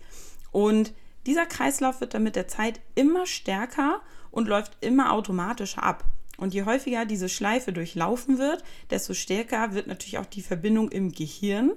Und 0.51 0.93
dieser 1.25 1.45
Kreislauf 1.45 2.01
wird 2.01 2.13
dann 2.13 2.23
mit 2.23 2.35
der 2.35 2.47
Zeit 2.47 2.79
immer 2.93 3.25
stärker 3.25 4.01
und 4.31 4.47
läuft 4.47 4.77
immer 4.81 5.11
automatischer 5.11 5.83
ab. 5.83 6.05
Und 6.37 6.53
je 6.53 6.63
häufiger 6.63 7.05
diese 7.05 7.29
Schleife 7.29 7.71
durchlaufen 7.71 8.37
wird, 8.37 8.63
desto 8.89 9.13
stärker 9.13 9.73
wird 9.73 9.87
natürlich 9.87 10.17
auch 10.17 10.25
die 10.25 10.41
Verbindung 10.41 10.89
im 10.89 11.11
Gehirn, 11.11 11.71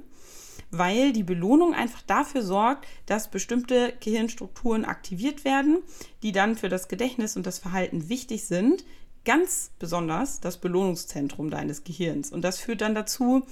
weil 0.70 1.12
die 1.12 1.22
Belohnung 1.22 1.74
einfach 1.74 2.02
dafür 2.02 2.42
sorgt, 2.42 2.86
dass 3.06 3.30
bestimmte 3.30 3.94
Gehirnstrukturen 4.00 4.84
aktiviert 4.84 5.44
werden, 5.44 5.78
die 6.22 6.32
dann 6.32 6.56
für 6.56 6.68
das 6.68 6.88
Gedächtnis 6.88 7.36
und 7.36 7.46
das 7.46 7.58
Verhalten 7.58 8.08
wichtig 8.08 8.44
sind. 8.44 8.84
Ganz 9.28 9.72
besonders 9.78 10.40
das 10.40 10.56
Belohnungszentrum 10.56 11.50
deines 11.50 11.84
Gehirns. 11.84 12.32
Und 12.32 12.40
das 12.40 12.60
führt 12.60 12.80
dann 12.80 12.94
dazu, 12.94 13.44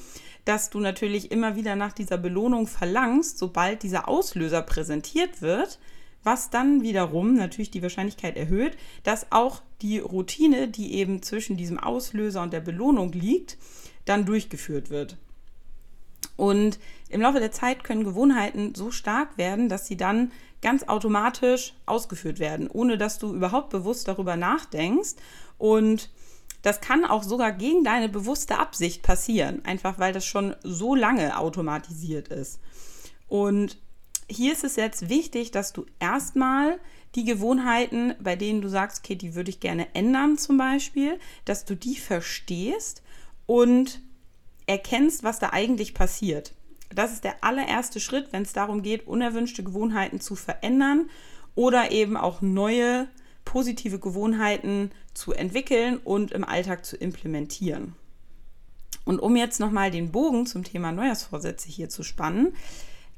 dass 0.47 0.71
du 0.71 0.81
natürlich 0.81 1.31
immer 1.31 1.55
wieder 1.55 1.77
nach 1.77 1.93
dieser 1.93 2.17
Belohnung 2.17 2.67
verlangst, 2.67 3.37
sobald 3.37 3.83
dieser 3.83 4.09
Auslöser 4.09 4.63
präsentiert 4.63 5.43
wird, 5.43 5.79
was 6.23 6.49
dann 6.49 6.81
wiederum 6.81 7.35
natürlich 7.35 7.71
die 7.71 7.83
Wahrscheinlichkeit 7.83 8.39
erhöht, 8.39 8.79
dass 9.03 9.31
auch 9.33 9.61
die 9.83 9.99
Routine, 9.99 10.69
die 10.69 10.95
eben 10.95 11.21
zwischen 11.21 11.59
diesem 11.59 11.79
Auslöser 11.79 12.41
und 12.41 12.55
der 12.55 12.61
Belohnung 12.61 13.13
liegt, 13.13 13.59
dann 14.07 14.25
durchgeführt 14.25 14.89
wird. 14.89 15.19
Und 16.37 16.79
im 17.11 17.21
Laufe 17.21 17.39
der 17.39 17.53
Zeit 17.53 17.85
können 17.85 18.05
Gewohnheiten 18.05 18.75
so 18.75 18.91
stark 18.91 19.37
werden, 19.37 19.69
dass 19.69 19.87
sie 19.87 19.99
dann 19.99 20.33
ganz 20.63 20.85
automatisch 20.85 21.75
ausgeführt 21.87 22.39
werden, 22.39 22.69
ohne 22.69 22.99
dass 22.99 23.19
du 23.19 23.35
überhaupt 23.35 23.71
bewusst 23.71 24.09
darüber 24.09 24.37
nachdenkst. 24.37 25.15
Und 25.59 26.11
das 26.63 26.81
kann 26.81 27.05
auch 27.05 27.23
sogar 27.23 27.53
gegen 27.53 27.85
deine 27.85 28.09
bewusste 28.09 28.59
Absicht 28.59 29.03
passieren, 29.03 29.65
einfach 29.65 29.99
weil 29.99 30.13
das 30.13 30.27
schon 30.27 30.57
so 30.63 30.95
lange 30.95 31.39
automatisiert 31.39 32.29
ist. 32.29 32.61
Und 33.29 33.79
hier 34.29 34.53
ist 34.53 34.65
es 34.65 34.77
jetzt 34.77 35.09
wichtig, 35.09 35.53
dass 35.53 35.73
du 35.73 35.87
erstmal 36.01 36.81
die 37.15 37.25
Gewohnheiten, 37.25 38.15
bei 38.21 38.37
denen 38.37 38.61
du 38.61 38.69
sagst, 38.69 38.99
okay, 39.05 39.15
die 39.15 39.35
würde 39.35 39.51
ich 39.51 39.61
gerne 39.61 39.95
ändern 39.95 40.39
zum 40.39 40.59
Beispiel, 40.59 41.19
dass 41.45 41.65
du 41.65 41.77
die 41.77 41.97
verstehst 41.97 43.03
und 43.47 44.01
erkennst, 44.67 45.23
was 45.23 45.39
da 45.39 45.51
eigentlich 45.51 45.95
passiert. 45.95 46.53
Das 46.95 47.13
ist 47.13 47.25
der 47.25 47.43
allererste 47.43 48.01
Schritt, 48.01 48.33
wenn 48.33 48.43
es 48.43 48.53
darum 48.53 48.83
geht, 48.83 49.07
unerwünschte 49.07 49.63
Gewohnheiten 49.63 50.21
zu 50.21 50.35
verändern 50.35 51.09
oder 51.55 51.91
eben 51.91 52.17
auch 52.17 52.43
neue 52.43 53.09
positive 53.47 53.99
Gewohnheiten 53.99 54.91
zu 55.15 55.33
entwickeln 55.33 55.97
und 55.97 56.33
im 56.33 56.45
Alltag 56.45 56.85
zu 56.85 56.99
implementieren. 56.99 57.95
Und 59.07 59.21
um 59.21 59.37
jetzt 59.37 59.61
nochmal 59.61 59.91
den 59.91 60.13
Bogen 60.13 60.45
zum 60.45 60.65
Thema 60.65 60.93
Neujahrsvorsätze 60.93 61.71
hier 61.71 61.89
zu 61.89 62.03
spannen, 62.03 62.53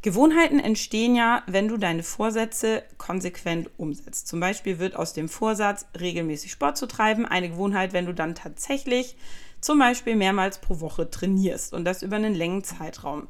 Gewohnheiten 0.03 0.61
entstehen 0.61 1.17
ja, 1.17 1.43
wenn 1.49 1.67
du 1.67 1.77
deine 1.77 2.05
Vorsätze 2.05 2.85
konsequent 2.99 3.69
umsetzt. 3.79 4.29
Zum 4.29 4.39
Beispiel 4.39 4.79
wird 4.79 4.95
aus 4.95 5.13
dem 5.13 5.29
Vorsatz, 5.29 5.87
regelmäßig 5.99 6.53
Sport 6.53 6.77
zu 6.77 6.87
treiben, 6.87 7.27
eine 7.27 7.49
Gewohnheit, 7.49 7.93
wenn 7.93 8.07
du 8.07 8.15
dann 8.15 8.37
tatsächlich 8.37 9.17
zum 9.61 9.81
Beispiel 9.81 10.15
mehrmals 10.15 10.61
pro 10.61 10.79
Woche 10.79 11.11
trainierst 11.11 11.73
und 11.73 11.85
das 11.85 12.05
über 12.05 12.15
einen 12.15 12.35
längeren 12.35 12.63
Zeitraum. 12.63 13.27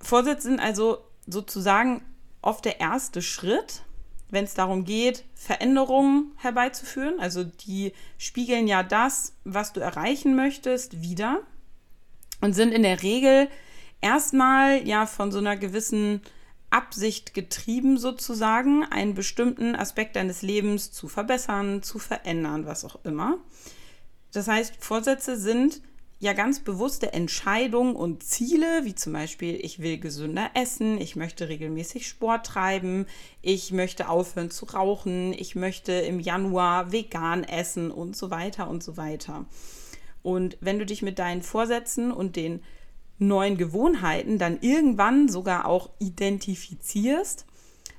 Vorsätze 0.00 0.48
sind 0.48 0.58
also 0.58 0.98
sozusagen 1.26 2.02
oft 2.42 2.64
der 2.64 2.80
erste 2.80 3.22
Schritt, 3.22 3.82
wenn 4.34 4.44
es 4.44 4.54
darum 4.54 4.84
geht, 4.84 5.24
Veränderungen 5.34 6.32
herbeizuführen. 6.36 7.18
Also 7.20 7.44
die 7.44 7.92
spiegeln 8.18 8.68
ja 8.68 8.82
das, 8.82 9.34
was 9.44 9.72
du 9.72 9.80
erreichen 9.80 10.36
möchtest, 10.36 11.00
wieder 11.00 11.40
und 12.40 12.52
sind 12.52 12.72
in 12.72 12.82
der 12.82 13.02
Regel 13.02 13.48
erstmal 14.00 14.86
ja 14.86 15.06
von 15.06 15.32
so 15.32 15.38
einer 15.38 15.56
gewissen 15.56 16.20
Absicht 16.68 17.34
getrieben 17.34 17.96
sozusagen, 17.96 18.84
einen 18.84 19.14
bestimmten 19.14 19.76
Aspekt 19.76 20.16
deines 20.16 20.42
Lebens 20.42 20.90
zu 20.92 21.08
verbessern, 21.08 21.82
zu 21.82 21.98
verändern, 21.98 22.66
was 22.66 22.84
auch 22.84 23.02
immer. 23.04 23.38
Das 24.32 24.48
heißt, 24.48 24.74
Vorsätze 24.80 25.38
sind 25.38 25.80
ja 26.18 26.32
ganz 26.32 26.60
bewusste 26.60 27.12
Entscheidungen 27.12 27.96
und 27.96 28.22
Ziele, 28.22 28.84
wie 28.84 28.94
zum 28.94 29.12
Beispiel, 29.12 29.56
ich 29.62 29.80
will 29.80 29.98
gesünder 29.98 30.50
essen, 30.54 31.00
ich 31.00 31.16
möchte 31.16 31.48
regelmäßig 31.48 32.08
Sport 32.08 32.46
treiben, 32.46 33.06
ich 33.42 33.72
möchte 33.72 34.08
aufhören 34.08 34.50
zu 34.50 34.66
rauchen, 34.66 35.32
ich 35.32 35.54
möchte 35.54 35.92
im 35.92 36.20
Januar 36.20 36.92
vegan 36.92 37.44
essen 37.44 37.90
und 37.90 38.16
so 38.16 38.30
weiter 38.30 38.68
und 38.68 38.82
so 38.82 38.96
weiter. 38.96 39.44
Und 40.22 40.56
wenn 40.60 40.78
du 40.78 40.86
dich 40.86 41.02
mit 41.02 41.18
deinen 41.18 41.42
Vorsätzen 41.42 42.10
und 42.10 42.36
den 42.36 42.62
neuen 43.18 43.56
Gewohnheiten 43.56 44.38
dann 44.38 44.58
irgendwann 44.60 45.28
sogar 45.28 45.66
auch 45.66 45.90
identifizierst, 45.98 47.46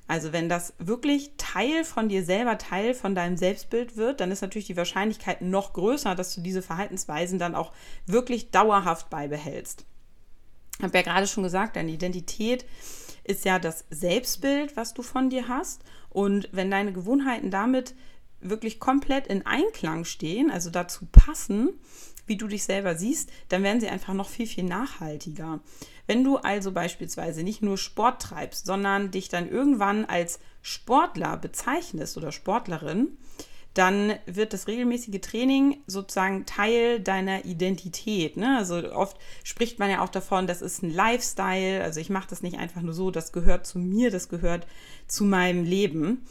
also 0.07 0.33
wenn 0.33 0.49
das 0.49 0.73
wirklich 0.77 1.31
Teil 1.37 1.83
von 1.83 2.09
dir 2.09 2.23
selber, 2.23 2.57
Teil 2.57 2.93
von 2.93 3.15
deinem 3.15 3.37
Selbstbild 3.37 3.97
wird, 3.97 4.21
dann 4.21 4.31
ist 4.31 4.41
natürlich 4.41 4.67
die 4.67 4.77
Wahrscheinlichkeit 4.77 5.41
noch 5.41 5.73
größer, 5.73 6.13
dass 6.13 6.35
du 6.35 6.41
diese 6.41 6.61
Verhaltensweisen 6.61 7.39
dann 7.39 7.55
auch 7.55 7.71
wirklich 8.05 8.51
dauerhaft 8.51 9.09
beibehältst. 9.09 9.85
Ich 10.77 10.83
habe 10.83 10.97
ja 10.97 11.03
gerade 11.03 11.27
schon 11.27 11.43
gesagt, 11.43 11.75
deine 11.75 11.91
Identität 11.91 12.65
ist 13.23 13.45
ja 13.45 13.57
das 13.57 13.85
Selbstbild, 13.89 14.77
was 14.77 14.93
du 14.93 15.01
von 15.01 15.29
dir 15.29 15.47
hast. 15.47 15.81
Und 16.09 16.49
wenn 16.51 16.69
deine 16.69 16.93
Gewohnheiten 16.93 17.49
damit 17.49 17.95
wirklich 18.41 18.79
komplett 18.79 19.25
in 19.27 19.45
Einklang 19.45 20.05
stehen, 20.05 20.51
also 20.51 20.69
dazu 20.69 21.07
passen, 21.11 21.69
wie 22.27 22.37
du 22.37 22.47
dich 22.47 22.63
selber 22.63 22.95
siehst, 22.95 23.31
dann 23.49 23.63
werden 23.63 23.81
sie 23.81 23.87
einfach 23.87 24.13
noch 24.13 24.29
viel, 24.29 24.47
viel 24.47 24.63
nachhaltiger. 24.63 25.59
Wenn 26.07 26.23
du 26.23 26.37
also 26.37 26.71
beispielsweise 26.71 27.43
nicht 27.43 27.61
nur 27.61 27.77
Sport 27.77 28.21
treibst, 28.21 28.65
sondern 28.65 29.11
dich 29.11 29.29
dann 29.29 29.49
irgendwann 29.49 30.05
als 30.05 30.39
Sportler 30.61 31.37
bezeichnest 31.37 32.17
oder 32.17 32.31
Sportlerin, 32.31 33.17
dann 33.75 34.13
wird 34.25 34.53
das 34.53 34.67
regelmäßige 34.67 35.19
Training 35.19 35.77
sozusagen 35.85 36.45
Teil 36.45 37.01
deiner 37.01 37.43
Identität. 37.43 38.37
Ne? 38.37 38.57
Also 38.57 38.93
oft 38.93 39.17
spricht 39.43 39.79
man 39.79 39.89
ja 39.89 40.01
auch 40.01 40.09
davon, 40.09 40.47
das 40.47 40.61
ist 40.61 40.81
ein 40.81 40.93
Lifestyle. 40.93 41.83
Also 41.83 41.99
ich 41.99 42.09
mache 42.09 42.29
das 42.29 42.41
nicht 42.41 42.57
einfach 42.57 42.81
nur 42.81 42.93
so, 42.93 43.11
das 43.11 43.33
gehört 43.33 43.67
zu 43.67 43.77
mir, 43.77 44.11
das 44.11 44.29
gehört 44.29 44.65
zu 45.07 45.25
meinem 45.25 45.65
Leben. 45.65 46.25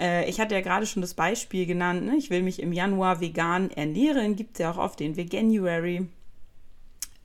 Äh, 0.00 0.28
ich 0.28 0.40
hatte 0.40 0.56
ja 0.56 0.62
gerade 0.62 0.86
schon 0.86 1.00
das 1.00 1.14
Beispiel 1.14 1.64
genannt, 1.66 2.04
ne? 2.04 2.16
ich 2.16 2.30
will 2.30 2.42
mich 2.42 2.60
im 2.60 2.72
Januar 2.72 3.20
vegan 3.20 3.70
ernähren, 3.70 4.34
gibt 4.34 4.54
es 4.54 4.58
ja 4.58 4.72
auch 4.72 4.78
oft 4.78 4.98
den 4.98 5.16
Veganuary. 5.16 6.08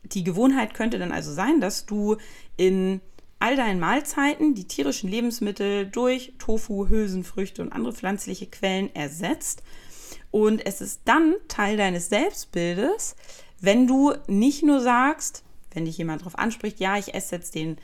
Die 0.03 0.23
Gewohnheit 0.23 0.73
könnte 0.73 0.99
dann 0.99 1.11
also 1.11 1.31
sein, 1.31 1.61
dass 1.61 1.85
du 1.85 2.17
in 2.57 3.01
all 3.39 3.55
deinen 3.55 3.79
Mahlzeiten 3.79 4.53
die 4.53 4.67
tierischen 4.67 5.09
Lebensmittel 5.09 5.85
durch 5.85 6.33
Tofu, 6.39 6.87
Hülsenfrüchte 6.89 7.61
und 7.61 7.71
andere 7.71 7.93
pflanzliche 7.93 8.47
Quellen 8.47 8.93
ersetzt. 8.93 9.63
Und 10.31 10.65
es 10.65 10.81
ist 10.81 11.01
dann 11.05 11.35
Teil 11.47 11.77
deines 11.77 12.09
Selbstbildes, 12.09 13.15
wenn 13.61 13.87
du 13.87 14.13
nicht 14.27 14.63
nur 14.63 14.81
sagst, 14.81 15.43
wenn 15.71 15.85
dich 15.85 15.97
jemand 15.97 16.21
darauf 16.21 16.37
anspricht, 16.37 16.79
ja, 16.79 16.97
ich 16.97 17.13
esse 17.13 17.35
jetzt 17.35 17.55
den 17.55 17.77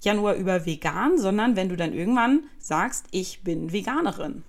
ja 0.00 0.14
nur 0.14 0.32
über 0.34 0.64
vegan, 0.64 1.18
sondern 1.18 1.56
wenn 1.56 1.68
du 1.68 1.76
dann 1.76 1.92
irgendwann 1.92 2.44
sagst, 2.58 3.06
ich 3.10 3.42
bin 3.42 3.72
Veganerin. 3.72 4.44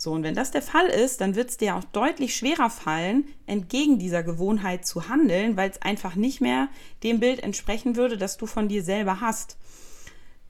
So, 0.00 0.12
und 0.12 0.22
wenn 0.22 0.34
das 0.34 0.50
der 0.50 0.62
Fall 0.62 0.86
ist, 0.86 1.20
dann 1.20 1.34
wird 1.34 1.50
es 1.50 1.58
dir 1.58 1.76
auch 1.76 1.84
deutlich 1.84 2.34
schwerer 2.34 2.70
fallen, 2.70 3.26
entgegen 3.44 3.98
dieser 3.98 4.22
Gewohnheit 4.22 4.86
zu 4.86 5.10
handeln, 5.10 5.58
weil 5.58 5.68
es 5.68 5.82
einfach 5.82 6.14
nicht 6.14 6.40
mehr 6.40 6.68
dem 7.02 7.20
Bild 7.20 7.42
entsprechen 7.42 7.96
würde, 7.96 8.16
das 8.16 8.38
du 8.38 8.46
von 8.46 8.66
dir 8.66 8.82
selber 8.82 9.20
hast. 9.20 9.58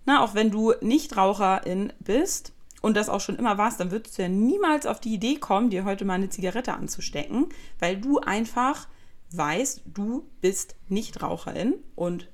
Na, 0.05 0.23
auch 0.23 0.37
wenn 0.37 0.53
du 0.53 0.75
Nichtraucherin 0.81 1.93
bist 1.99 2.53
und 2.81 2.97
das 2.97 3.09
auch 3.09 3.21
schon 3.21 3.39
immer 3.39 3.59
warst, 3.59 3.81
dann 3.81 3.91
würdest 3.91 4.19
du 4.19 4.23
ja 4.23 4.29
niemals 4.29 4.87
auf 4.87 5.01
die 5.01 5.15
Idee 5.15 5.35
kommen, 5.35 5.71
dir 5.71 5.85
heute 5.85 6.05
mal 6.05 6.15
eine 6.15 6.31
Zigarette 6.31 6.75
anzustecken, 6.75 7.49
weil 7.81 7.97
du 7.97 8.21
einfach 8.21 8.87
weißt, 9.33 9.83
du 9.85 10.29
bist 10.41 10.77
Nichtraucherin 10.89 11.75
und 11.97 12.29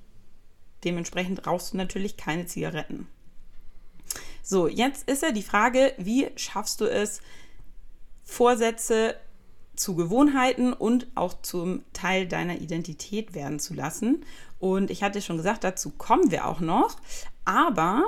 Dementsprechend 0.85 1.47
rauchst 1.47 1.73
du 1.73 1.79
natürlich 1.79 2.17
keine 2.17 2.47
Zigaretten. 2.47 3.09
So, 4.49 4.69
jetzt 4.69 5.11
ist 5.11 5.23
ja 5.23 5.33
die 5.33 5.43
Frage, 5.43 5.93
wie 5.99 6.29
schaffst 6.37 6.81
du 6.81 6.85
es, 6.85 7.21
Vorsätze 8.23 9.17
zu 9.75 9.97
Gewohnheiten 9.97 10.73
und 10.73 11.09
auch 11.17 11.43
zum 11.43 11.83
Teil 11.93 12.29
deiner 12.29 12.61
Identität 12.61 13.35
werden 13.35 13.59
zu 13.59 13.75
lassen. 13.75 14.25
Und 14.61 14.93
ich 14.93 15.03
hatte 15.03 15.21
schon 15.21 15.37
gesagt, 15.37 15.65
dazu 15.65 15.91
kommen 15.91 16.31
wir 16.31 16.47
auch 16.47 16.61
noch. 16.61 16.97
Aber 17.45 18.05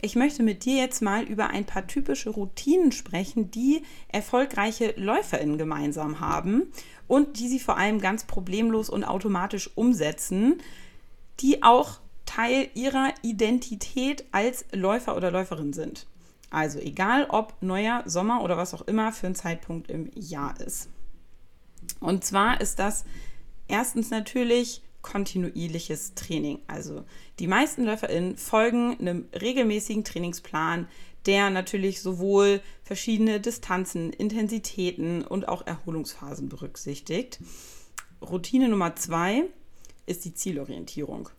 ich 0.00 0.14
möchte 0.14 0.44
mit 0.44 0.64
dir 0.64 0.76
jetzt 0.76 1.02
mal 1.02 1.24
über 1.24 1.48
ein 1.48 1.66
paar 1.66 1.88
typische 1.88 2.30
Routinen 2.30 2.92
sprechen, 2.92 3.50
die 3.50 3.82
erfolgreiche 4.06 4.94
LäuferInnen 4.96 5.58
gemeinsam 5.58 6.20
haben 6.20 6.70
und 7.08 7.40
die 7.40 7.48
sie 7.48 7.58
vor 7.58 7.78
allem 7.78 8.00
ganz 8.00 8.22
problemlos 8.22 8.90
und 8.90 9.02
automatisch 9.02 9.68
umsetzen, 9.74 10.62
die 11.40 11.64
auch 11.64 11.98
Teil 12.30 12.68
ihrer 12.74 13.12
Identität 13.22 14.24
als 14.30 14.64
Läufer 14.70 15.16
oder 15.16 15.32
Läuferin 15.32 15.72
sind. 15.72 16.06
Also 16.48 16.78
egal 16.78 17.26
ob 17.28 17.60
neuer 17.60 18.04
Sommer 18.06 18.44
oder 18.44 18.56
was 18.56 18.72
auch 18.72 18.82
immer 18.82 19.12
für 19.12 19.26
ein 19.26 19.34
Zeitpunkt 19.34 19.90
im 19.90 20.10
Jahr 20.14 20.60
ist. 20.60 20.88
Und 21.98 22.24
zwar 22.24 22.60
ist 22.60 22.78
das 22.78 23.04
erstens 23.66 24.10
natürlich 24.10 24.82
kontinuierliches 25.02 26.14
Training. 26.14 26.60
Also 26.68 27.04
die 27.40 27.48
meisten 27.48 27.84
LäuferInnen 27.84 28.36
folgen 28.36 28.96
einem 29.00 29.26
regelmäßigen 29.40 30.04
Trainingsplan, 30.04 30.86
der 31.26 31.50
natürlich 31.50 32.00
sowohl 32.00 32.60
verschiedene 32.84 33.40
Distanzen, 33.40 34.12
Intensitäten 34.12 35.24
und 35.24 35.48
auch 35.48 35.66
Erholungsphasen 35.66 36.48
berücksichtigt. 36.48 37.40
Routine 38.22 38.68
Nummer 38.68 38.94
zwei 38.94 39.44
ist 40.06 40.24
die 40.24 40.34
Zielorientierung. 40.34 41.30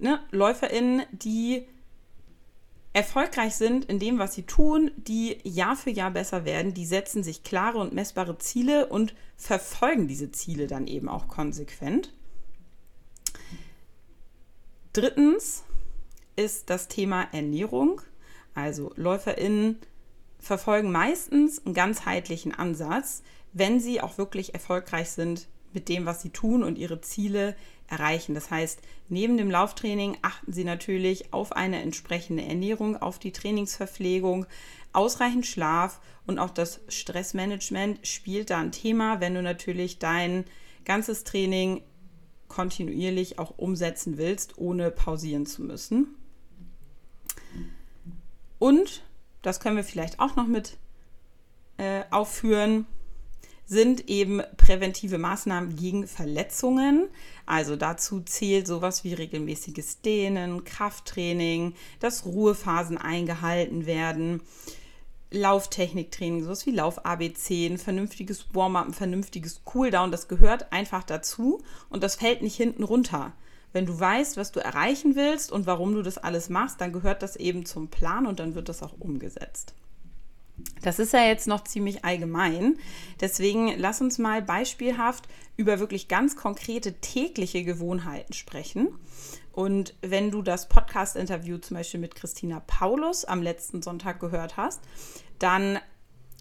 Ne, 0.00 0.20
LäuferInnen, 0.30 1.02
die 1.12 1.66
erfolgreich 2.92 3.54
sind 3.54 3.84
in 3.84 3.98
dem, 3.98 4.18
was 4.18 4.34
sie 4.34 4.42
tun, 4.42 4.90
die 4.96 5.38
Jahr 5.44 5.76
für 5.76 5.90
Jahr 5.90 6.10
besser 6.10 6.44
werden, 6.44 6.74
die 6.74 6.86
setzen 6.86 7.22
sich 7.22 7.44
klare 7.44 7.78
und 7.78 7.92
messbare 7.92 8.38
Ziele 8.38 8.86
und 8.86 9.14
verfolgen 9.36 10.08
diese 10.08 10.32
Ziele 10.32 10.66
dann 10.66 10.86
eben 10.86 11.08
auch 11.08 11.28
konsequent. 11.28 12.12
Drittens 14.92 15.62
ist 16.34 16.68
das 16.68 16.88
Thema 16.88 17.28
Ernährung. 17.32 18.00
Also 18.54 18.92
LäuferInnen 18.96 19.78
verfolgen 20.40 20.90
meistens 20.90 21.64
einen 21.64 21.74
ganzheitlichen 21.74 22.52
Ansatz, 22.52 23.22
wenn 23.52 23.78
sie 23.78 24.00
auch 24.00 24.18
wirklich 24.18 24.54
erfolgreich 24.54 25.10
sind 25.10 25.48
mit 25.72 25.88
dem, 25.88 26.06
was 26.06 26.22
sie 26.22 26.30
tun 26.30 26.64
und 26.64 26.76
ihre 26.76 27.00
Ziele 27.00 27.54
erreichen. 27.90 28.34
Das 28.34 28.50
heißt, 28.50 28.80
neben 29.08 29.36
dem 29.36 29.50
Lauftraining 29.50 30.16
achten 30.22 30.52
Sie 30.52 30.64
natürlich 30.64 31.32
auf 31.32 31.52
eine 31.52 31.82
entsprechende 31.82 32.44
Ernährung, 32.44 32.96
auf 32.96 33.18
die 33.18 33.32
Trainingsverpflegung, 33.32 34.46
ausreichend 34.92 35.46
Schlaf 35.46 36.00
und 36.26 36.38
auch 36.38 36.50
das 36.50 36.80
Stressmanagement 36.88 38.06
spielt 38.06 38.50
da 38.50 38.58
ein 38.58 38.72
Thema, 38.72 39.20
wenn 39.20 39.34
du 39.34 39.42
natürlich 39.42 39.98
dein 39.98 40.44
ganzes 40.84 41.24
Training 41.24 41.82
kontinuierlich 42.48 43.38
auch 43.38 43.54
umsetzen 43.58 44.18
willst, 44.18 44.58
ohne 44.58 44.90
pausieren 44.90 45.46
zu 45.46 45.62
müssen. 45.62 46.16
Und, 48.58 49.02
das 49.42 49.60
können 49.60 49.76
wir 49.76 49.84
vielleicht 49.84 50.20
auch 50.20 50.36
noch 50.36 50.46
mit 50.46 50.76
äh, 51.78 52.02
aufführen, 52.10 52.86
sind 53.70 54.08
eben 54.10 54.42
präventive 54.56 55.16
Maßnahmen 55.16 55.76
gegen 55.76 56.08
Verletzungen. 56.08 57.08
Also 57.46 57.76
dazu 57.76 58.20
zählt 58.20 58.66
sowas 58.66 59.04
wie 59.04 59.14
regelmäßiges 59.14 60.00
Dehnen, 60.00 60.64
Krafttraining, 60.64 61.74
dass 62.00 62.26
Ruhephasen 62.26 62.98
eingehalten 62.98 63.86
werden, 63.86 64.42
Lauftechniktraining, 65.30 66.42
sowas 66.42 66.66
wie 66.66 66.72
Lauf-ABC, 66.72 67.68
ein 67.68 67.78
vernünftiges 67.78 68.52
Warm-up, 68.52 68.88
ein 68.88 68.92
vernünftiges 68.92 69.62
Cooldown, 69.64 70.10
das 70.10 70.26
gehört 70.26 70.72
einfach 70.72 71.04
dazu 71.04 71.62
und 71.90 72.02
das 72.02 72.16
fällt 72.16 72.42
nicht 72.42 72.56
hinten 72.56 72.82
runter. 72.82 73.34
Wenn 73.72 73.86
du 73.86 74.00
weißt, 74.00 74.36
was 74.36 74.50
du 74.50 74.58
erreichen 74.58 75.14
willst 75.14 75.52
und 75.52 75.66
warum 75.66 75.94
du 75.94 76.02
das 76.02 76.18
alles 76.18 76.48
machst, 76.48 76.80
dann 76.80 76.92
gehört 76.92 77.22
das 77.22 77.36
eben 77.36 77.64
zum 77.64 77.86
Plan 77.86 78.26
und 78.26 78.40
dann 78.40 78.56
wird 78.56 78.68
das 78.68 78.82
auch 78.82 78.94
umgesetzt. 78.98 79.74
Das 80.82 80.98
ist 80.98 81.12
ja 81.12 81.24
jetzt 81.24 81.46
noch 81.46 81.64
ziemlich 81.64 82.04
allgemein. 82.04 82.78
Deswegen 83.20 83.78
lass 83.78 84.00
uns 84.00 84.18
mal 84.18 84.42
beispielhaft 84.42 85.28
über 85.56 85.78
wirklich 85.78 86.08
ganz 86.08 86.36
konkrete 86.36 86.94
tägliche 87.00 87.64
Gewohnheiten 87.64 88.32
sprechen. 88.32 88.88
Und 89.52 89.94
wenn 90.00 90.30
du 90.30 90.42
das 90.42 90.68
Podcast-Interview 90.68 91.58
zum 91.58 91.76
Beispiel 91.76 92.00
mit 92.00 92.14
Christina 92.14 92.60
Paulus 92.66 93.24
am 93.24 93.42
letzten 93.42 93.82
Sonntag 93.82 94.20
gehört 94.20 94.56
hast, 94.56 94.80
dann 95.38 95.78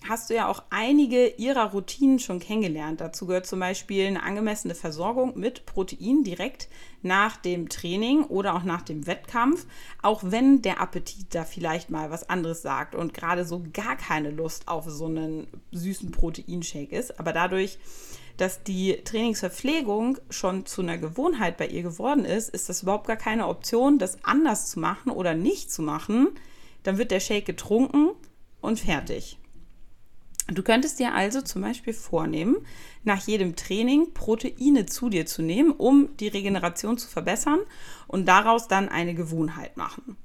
hast 0.08 0.29
du 0.29 0.36
ja 0.36 0.48
auch 0.48 0.63
einige 0.70 1.27
ihrer 1.27 1.72
Routinen 1.72 2.20
schon 2.20 2.39
kennengelernt. 2.39 3.01
Dazu 3.01 3.25
gehört 3.25 3.46
zum 3.46 3.60
Beispiel 3.60 4.08
eine 4.08 4.24
angemessene 4.24 4.75
Versorgung 4.75 5.38
mit 5.38 5.65
Protein 5.65 6.24
direkt 6.24 6.70
nach 7.01 7.38
dem 7.38 7.70
Training 7.70 8.24
oder 8.24 8.56
auch 8.56 8.63
nach 8.63 8.82
dem 8.82 9.08
Wettkampf, 9.08 9.65
auch 10.01 10.22
wenn 10.25 10.62
der 10.62 10.82
Appetit 10.82 11.34
da 11.36 11.44
vielleicht 11.44 11.89
mal 11.89 12.12
was 12.12 12.29
anderes 12.29 12.62
sagt 12.62 12.96
und 12.96 13.13
gerade 13.13 13.46
so 13.46 13.63
gar 13.74 13.96
keine 13.98 14.32
Lust 14.32 14.68
auf 14.68 14.86
so 14.88 15.06
einen 15.06 15.48
süßen 15.72 16.12
Proteinshake 16.12 16.96
ist. 16.96 17.20
Aber 17.20 17.34
dadurch, 17.34 17.77
dass 18.38 18.63
die 18.63 19.01
Trainingsverpflegung 19.03 20.18
schon 20.29 20.65
zu 20.65 20.82
einer 20.82 20.98
Gewohnheit 20.98 21.58
bei 21.58 21.68
ihr 21.68 21.84
geworden 21.84 22.24
ist, 22.24 22.50
ist 22.50 22.70
das 22.70 22.84
überhaupt 22.84 23.08
gar 23.08 23.18
keine 23.18 23.48
Option, 23.48 24.00
das 24.00 24.24
anders 24.24 24.70
zu 24.70 24.79
machen 24.79 25.12
oder 25.12 25.34
nicht 25.34 25.72
zu 25.72 25.82
machen. 25.82 26.29
Dann 26.84 26.98
wird 26.98 27.12
der 27.12 27.20
Shake 27.20 27.46
getrunken 27.46 28.12
und 28.62 28.79
fertig. 28.79 29.38
Du 30.51 30.63
könntest 30.63 31.00
dir 31.00 31.13
also 31.13 31.41
zum 31.41 31.62
Beispiel 31.62 31.94
vornehmen, 31.94 32.58
nach 33.03 33.25
jedem 33.27 33.56
Training 33.56 34.13
Proteine 34.13 34.86
zu 34.86 35.10
dir 35.10 35.26
zu 35.26 35.41
nehmen, 35.41 35.71
um 35.71 36.15
die 36.17 36.28
Regeneration 36.28 36.97
zu 36.97 37.08
verbessern 37.08 37.60
und 38.08 38.28
daraus 38.28 38.67
dann 38.67 38.89
eine 38.89 39.13
Gewohnheit 39.13 39.78
machen. 39.78 40.17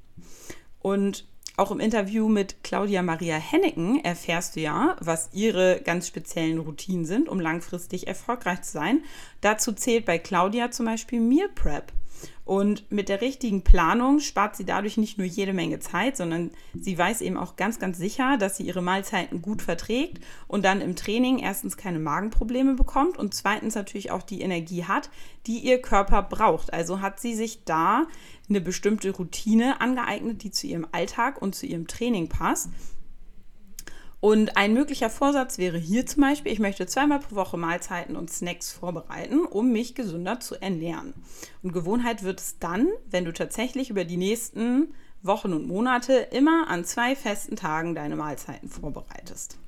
Und 0.80 1.26
auch 1.56 1.70
im 1.70 1.78
Interview 1.78 2.28
mit 2.28 2.64
Claudia 2.64 3.02
Maria 3.02 3.36
Henneken 3.36 4.04
erfährst 4.04 4.56
du 4.56 4.60
ja, 4.60 4.96
was 5.00 5.30
ihre 5.32 5.80
ganz 5.84 6.08
speziellen 6.08 6.58
Routinen 6.58 7.04
sind, 7.04 7.28
um 7.28 7.38
langfristig 7.38 8.08
erfolgreich 8.08 8.62
zu 8.62 8.72
sein. 8.72 9.04
Dazu 9.40 9.72
zählt 9.72 10.04
bei 10.04 10.18
Claudia 10.18 10.72
zum 10.72 10.86
Beispiel 10.86 11.20
Meal 11.20 11.48
Prep. 11.54 11.92
Und 12.44 12.90
mit 12.92 13.08
der 13.08 13.22
richtigen 13.22 13.62
Planung 13.62 14.20
spart 14.20 14.54
sie 14.54 14.66
dadurch 14.66 14.98
nicht 14.98 15.16
nur 15.16 15.26
jede 15.26 15.54
Menge 15.54 15.78
Zeit, 15.78 16.16
sondern 16.16 16.50
sie 16.78 16.96
weiß 16.96 17.22
eben 17.22 17.38
auch 17.38 17.56
ganz, 17.56 17.78
ganz 17.78 17.96
sicher, 17.96 18.36
dass 18.36 18.58
sie 18.58 18.64
ihre 18.64 18.82
Mahlzeiten 18.82 19.40
gut 19.40 19.62
verträgt 19.62 20.22
und 20.46 20.64
dann 20.64 20.82
im 20.82 20.94
Training 20.94 21.38
erstens 21.38 21.78
keine 21.78 21.98
Magenprobleme 21.98 22.74
bekommt 22.74 23.16
und 23.16 23.34
zweitens 23.34 23.74
natürlich 23.74 24.10
auch 24.10 24.22
die 24.22 24.42
Energie 24.42 24.84
hat, 24.84 25.08
die 25.46 25.58
ihr 25.58 25.80
Körper 25.80 26.22
braucht. 26.22 26.72
Also 26.72 27.00
hat 27.00 27.18
sie 27.18 27.34
sich 27.34 27.64
da 27.64 28.06
eine 28.48 28.60
bestimmte 28.60 29.10
Routine 29.10 29.80
angeeignet, 29.80 30.42
die 30.42 30.50
zu 30.50 30.66
ihrem 30.66 30.86
Alltag 30.92 31.40
und 31.40 31.54
zu 31.54 31.64
ihrem 31.64 31.86
Training 31.86 32.28
passt. 32.28 32.68
Und 34.24 34.56
ein 34.56 34.72
möglicher 34.72 35.10
Vorsatz 35.10 35.58
wäre 35.58 35.76
hier 35.76 36.06
zum 36.06 36.22
Beispiel, 36.22 36.50
ich 36.50 36.58
möchte 36.58 36.86
zweimal 36.86 37.18
pro 37.18 37.36
Woche 37.36 37.58
Mahlzeiten 37.58 38.16
und 38.16 38.30
Snacks 38.30 38.72
vorbereiten, 38.72 39.44
um 39.44 39.70
mich 39.70 39.94
gesünder 39.94 40.40
zu 40.40 40.58
ernähren. 40.62 41.12
Und 41.62 41.74
Gewohnheit 41.74 42.22
wird 42.22 42.40
es 42.40 42.58
dann, 42.58 42.88
wenn 43.10 43.26
du 43.26 43.34
tatsächlich 43.34 43.90
über 43.90 44.06
die 44.06 44.16
nächsten 44.16 44.94
Wochen 45.20 45.52
und 45.52 45.68
Monate 45.68 46.14
immer 46.14 46.68
an 46.68 46.86
zwei 46.86 47.14
festen 47.14 47.56
Tagen 47.56 47.94
deine 47.94 48.16
Mahlzeiten 48.16 48.70
vorbereitest. 48.70 49.58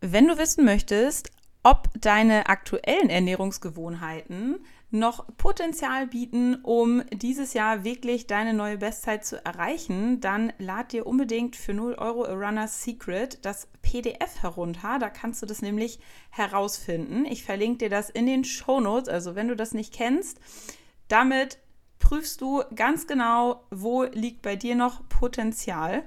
Wenn 0.00 0.26
du 0.26 0.38
wissen 0.38 0.64
möchtest, 0.64 1.30
ob 1.62 1.88
deine 2.00 2.48
aktuellen 2.48 3.10
Ernährungsgewohnheiten 3.10 4.58
noch 4.90 5.26
Potenzial 5.38 6.06
bieten, 6.06 6.56
um 6.56 7.02
dieses 7.12 7.54
Jahr 7.54 7.82
wirklich 7.82 8.26
deine 8.26 8.52
neue 8.52 8.76
Bestzeit 8.76 9.24
zu 9.24 9.42
erreichen, 9.42 10.20
dann 10.20 10.52
lad 10.58 10.92
dir 10.92 11.06
unbedingt 11.06 11.56
für 11.56 11.72
0 11.72 11.94
Euro 11.94 12.24
A 12.24 12.34
Runner's 12.34 12.82
Secret 12.82 13.38
das 13.42 13.68
PDF 13.80 14.42
herunter. 14.42 14.98
Da 14.98 15.08
kannst 15.08 15.40
du 15.40 15.46
das 15.46 15.62
nämlich 15.62 15.98
herausfinden. 16.30 17.24
Ich 17.24 17.44
verlinke 17.44 17.78
dir 17.78 17.90
das 17.90 18.10
in 18.10 18.26
den 18.26 18.44
Show 18.44 18.80
Notes. 18.80 19.08
Also 19.08 19.34
wenn 19.34 19.48
du 19.48 19.56
das 19.56 19.72
nicht 19.72 19.94
kennst, 19.94 20.40
damit 21.08 21.58
prüfst 21.98 22.42
du 22.42 22.62
ganz 22.74 23.06
genau, 23.06 23.64
wo 23.70 24.02
liegt 24.02 24.42
bei 24.42 24.56
dir 24.56 24.74
noch 24.74 25.08
Potenzial. 25.08 26.02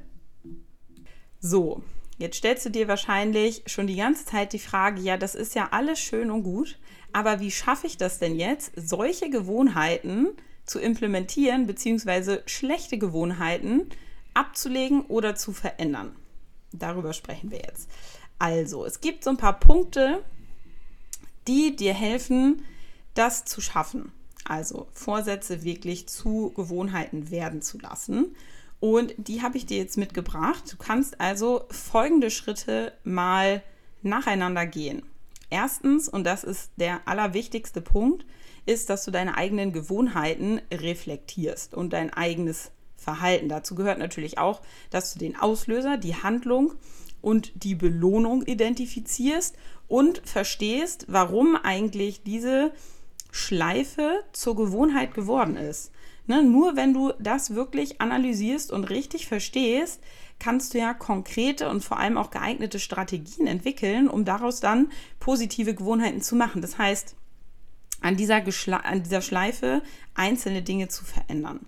So, 1.40 1.82
jetzt 2.18 2.38
stellst 2.38 2.66
du 2.66 2.70
dir 2.70 2.88
wahrscheinlich 2.88 3.64
schon 3.66 3.88
die 3.88 3.96
ganze 3.96 4.26
Zeit 4.26 4.54
die 4.54 4.60
Frage, 4.60 5.02
ja, 5.02 5.18
das 5.18 5.36
ist 5.36 5.56
ja 5.56 5.70
alles 5.72 6.00
schön 6.00 6.32
und 6.32 6.44
gut, 6.44 6.80
aber 7.14 7.40
wie 7.40 7.52
schaffe 7.52 7.88
ich 7.88 7.98
das 7.98 8.20
denn 8.20 8.36
jetzt, 8.36 8.72
solche 8.76 9.30
Gewohnheiten 9.30 10.30
zu 10.66 10.80
implementieren, 10.80 11.68
beziehungsweise 11.68 12.44
schlechte 12.46 12.98
Gewohnheiten 12.98 13.90
abzulegen 14.34 15.02
oder 15.06 15.36
zu 15.36 15.54
verändern? 15.54 16.16
Darüber 16.72 17.14
sprechen 17.14 17.52
wir 17.52 17.60
jetzt. 17.60 17.90
Also, 18.38 18.86
es 18.86 19.00
gibt 19.00 19.24
so 19.24 19.30
ein 19.30 19.38
paar 19.38 19.60
Punkte, 19.60 20.24
die 21.48 21.76
dir 21.76 21.94
helfen, 21.94 22.64
das 23.14 23.46
zu 23.46 23.62
schaffen. 23.62 24.12
Also 24.44 24.88
Vorsätze 24.94 25.64
wirklich 25.64 26.08
zu 26.08 26.52
Gewohnheiten 26.56 27.32
werden 27.32 27.62
zu 27.62 27.80
lassen. 27.80 28.36
Und 28.86 29.16
die 29.18 29.42
habe 29.42 29.58
ich 29.58 29.66
dir 29.66 29.78
jetzt 29.78 29.98
mitgebracht. 29.98 30.72
Du 30.72 30.78
kannst 30.78 31.20
also 31.20 31.64
folgende 31.72 32.30
Schritte 32.30 32.94
mal 33.04 33.64
nacheinander 34.04 34.68
gehen. 34.68 35.02
Erstens, 35.50 36.08
und 36.08 36.24
das 36.24 36.44
ist 36.44 36.70
der 36.76 37.08
allerwichtigste 37.08 37.82
Punkt, 37.82 38.28
ist, 38.68 38.92
dass 38.92 39.04
du 39.04 39.10
deine 39.10 39.38
eigenen 39.38 39.74
Gewohnheiten 39.74 40.62
reflektierst 40.72 41.74
und 41.74 41.94
dein 41.94 42.14
eigenes 42.14 42.70
Verhalten. 42.96 43.50
Dazu 43.50 43.74
gehört 43.74 43.98
natürlich 43.98 44.38
auch, 44.38 44.62
dass 44.92 45.14
du 45.14 45.18
den 45.18 45.36
Auslöser, 45.36 45.98
die 45.98 46.18
Handlung 46.22 46.76
und 47.24 47.64
die 47.64 47.74
Belohnung 47.74 48.44
identifizierst 48.44 49.56
und 49.88 50.22
verstehst, 50.26 51.08
warum 51.10 51.56
eigentlich 51.56 52.22
diese 52.22 52.72
Schleife 53.32 54.24
zur 54.32 54.56
Gewohnheit 54.56 55.16
geworden 55.16 55.58
ist. 55.58 55.90
Ne, 56.28 56.42
nur 56.44 56.76
wenn 56.76 56.94
du 56.94 57.14
das 57.20 57.54
wirklich 57.54 58.02
analysierst 58.02 58.72
und 58.72 58.86
richtig 58.86 59.28
verstehst, 59.28 60.02
kannst 60.40 60.74
du 60.74 60.80
ja 60.80 60.94
konkrete 60.94 61.70
und 61.70 61.84
vor 61.84 62.00
allem 62.00 62.18
auch 62.18 62.32
geeignete 62.32 62.80
Strategien 62.80 63.48
entwickeln, 63.48 64.10
um 64.10 64.26
daraus 64.26 64.60
dann 64.60 64.92
positive 65.20 65.76
Gewohnheiten 65.76 66.22
zu 66.22 66.36
machen. 66.36 66.62
Das 66.62 66.78
heißt, 66.78 67.16
an 68.02 68.18
dieser, 68.18 68.44
an 68.84 69.04
dieser 69.04 69.22
Schleife 69.22 69.82
einzelne 70.14 70.62
Dinge 70.62 70.88
zu 70.88 71.06
verändern. 71.06 71.66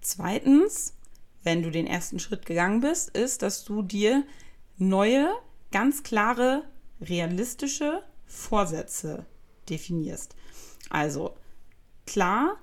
Zweitens, 0.00 0.94
wenn 1.42 1.62
du 1.62 1.70
den 1.70 1.86
ersten 1.86 2.18
Schritt 2.18 2.46
gegangen 2.46 2.80
bist, 2.80 3.10
ist, 3.10 3.42
dass 3.42 3.64
du 3.64 3.82
dir 3.82 4.24
neue, 4.76 5.28
ganz 5.70 6.02
klare, 6.02 6.64
realistische 7.00 8.02
Vorsätze 8.26 9.26
definierst. 9.68 10.34
Also 10.90 11.36
klar, 12.06 12.56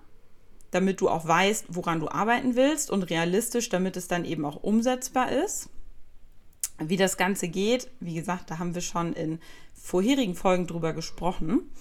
damit 0.75 0.99
du 0.99 1.09
auch 1.09 1.25
weißt, 1.25 1.67
woran 1.69 2.01
du 2.01 2.09
arbeiten 2.09 2.55
willst 2.55 2.91
und 2.91 3.03
realistisch, 3.03 3.69
damit 3.69 3.95
es 3.95 4.07
dann 4.07 4.25
eben 4.25 4.45
auch 4.45 4.61
umsetzbar 4.61 5.31
ist. 5.31 5.69
Wie 6.77 6.97
das 6.97 7.15
Ganze 7.15 7.47
geht, 7.47 7.89
wie 8.01 8.15
gesagt, 8.15 8.51
da 8.51 8.59
haben 8.59 8.75
wir 8.75 8.81
schon 8.81 9.13
in 9.13 9.39
vorherigen 9.73 10.35
Folgen 10.35 10.67
drüber 10.67 10.91
gesprochen. 10.91 11.71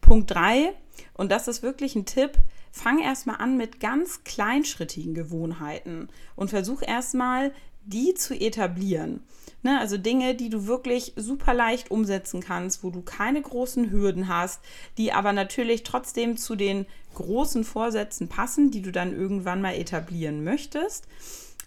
Punkt 0.00 0.32
3, 0.32 0.72
und 1.14 1.30
das 1.30 1.46
ist 1.46 1.62
wirklich 1.62 1.94
ein 1.94 2.06
Tipp, 2.06 2.32
fang 2.72 2.98
erstmal 2.98 3.36
an 3.36 3.56
mit 3.56 3.78
ganz 3.78 4.24
kleinschrittigen 4.24 5.14
Gewohnheiten 5.14 6.08
und 6.34 6.50
versuch 6.50 6.82
erstmal, 6.82 7.52
die 7.92 8.14
zu 8.14 8.34
etablieren. 8.34 9.22
Ne, 9.62 9.78
also 9.78 9.98
Dinge, 9.98 10.34
die 10.34 10.48
du 10.48 10.66
wirklich 10.66 11.12
super 11.16 11.52
leicht 11.52 11.90
umsetzen 11.90 12.40
kannst, 12.40 12.82
wo 12.82 12.88
du 12.88 13.02
keine 13.02 13.42
großen 13.42 13.90
Hürden 13.90 14.26
hast, 14.26 14.62
die 14.96 15.12
aber 15.12 15.34
natürlich 15.34 15.82
trotzdem 15.82 16.38
zu 16.38 16.56
den 16.56 16.86
großen 17.14 17.64
Vorsätzen 17.64 18.28
passen, 18.28 18.70
die 18.70 18.80
du 18.80 18.90
dann 18.90 19.14
irgendwann 19.14 19.60
mal 19.60 19.74
etablieren 19.74 20.44
möchtest. 20.44 21.06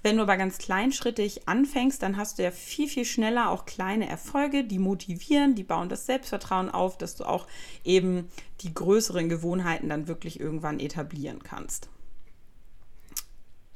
Wenn 0.01 0.17
du 0.17 0.23
aber 0.23 0.37
ganz 0.37 0.57
kleinschrittig 0.57 1.47
anfängst, 1.47 2.03
dann 2.03 2.17
hast 2.17 2.37
du 2.37 2.43
ja 2.43 2.51
viel, 2.51 2.89
viel 2.89 3.05
schneller 3.05 3.49
auch 3.49 3.65
kleine 3.65 4.09
Erfolge, 4.09 4.65
die 4.65 4.79
motivieren, 4.79 5.55
die 5.55 5.63
bauen 5.63 5.87
das 5.87 6.05
Selbstvertrauen 6.05 6.69
auf, 6.69 6.97
dass 6.97 7.15
du 7.15 7.23
auch 7.23 7.47
eben 7.85 8.27
die 8.61 8.73
größeren 8.73 9.29
Gewohnheiten 9.29 9.87
dann 9.87 10.07
wirklich 10.07 10.39
irgendwann 10.39 10.79
etablieren 10.79 11.41
kannst. 11.43 11.89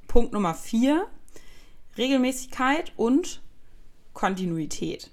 Punkt 0.07 0.33
Nummer 0.33 0.53
vier, 0.53 1.07
Regelmäßigkeit 1.97 2.91
und 2.95 3.41
Kontinuität. 4.13 5.11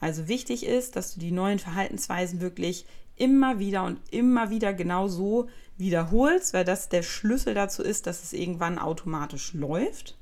Also 0.00 0.28
wichtig 0.28 0.64
ist, 0.66 0.96
dass 0.96 1.14
du 1.14 1.20
die 1.20 1.32
neuen 1.32 1.58
Verhaltensweisen 1.58 2.40
wirklich 2.40 2.86
immer 3.16 3.58
wieder 3.58 3.84
und 3.84 4.00
immer 4.10 4.50
wieder 4.50 4.72
genau 4.72 5.08
so 5.08 5.48
wiederholst, 5.76 6.54
weil 6.54 6.64
das 6.64 6.88
der 6.88 7.02
Schlüssel 7.02 7.54
dazu 7.54 7.82
ist, 7.82 8.06
dass 8.06 8.22
es 8.22 8.32
irgendwann 8.32 8.78
automatisch 8.78 9.52
läuft. 9.52 10.16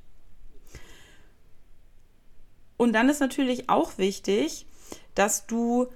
Und 2.77 2.93
dann 2.93 3.09
ist 3.09 3.21
natürlich 3.21 3.69
auch 3.69 3.99
wichtig, 3.99 4.67
dass 5.15 5.47
du 5.47 5.89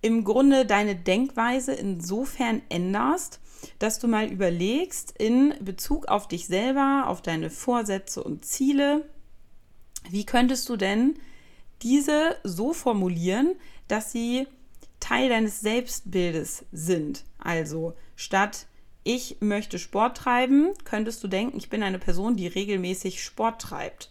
im 0.00 0.24
Grunde 0.24 0.64
deine 0.66 0.96
Denkweise 0.96 1.72
insofern 1.72 2.62
änderst, 2.68 3.40
dass 3.78 3.98
du 3.98 4.06
mal 4.06 4.30
überlegst 4.30 5.14
in 5.18 5.54
Bezug 5.60 6.06
auf 6.06 6.28
dich 6.28 6.46
selber, 6.46 7.04
auf 7.06 7.22
deine 7.22 7.50
Vorsätze 7.50 8.22
und 8.22 8.44
Ziele, 8.44 9.08
wie 10.10 10.24
könntest 10.24 10.68
du 10.68 10.76
denn 10.76 11.18
diese 11.82 12.36
so 12.44 12.72
formulieren, 12.72 13.56
dass 13.88 14.12
sie 14.12 14.46
Teil 15.00 15.28
deines 15.28 15.60
Selbstbildes 15.60 16.64
sind? 16.72 17.24
Also 17.38 17.94
statt 18.16 18.66
ich 19.04 19.38
möchte 19.40 19.78
Sport 19.78 20.18
treiben, 20.18 20.74
könntest 20.84 21.24
du 21.24 21.28
denken, 21.28 21.56
ich 21.56 21.70
bin 21.70 21.82
eine 21.82 21.98
Person, 21.98 22.36
die 22.36 22.46
regelmäßig 22.46 23.22
Sport 23.22 23.62
treibt. 23.62 24.10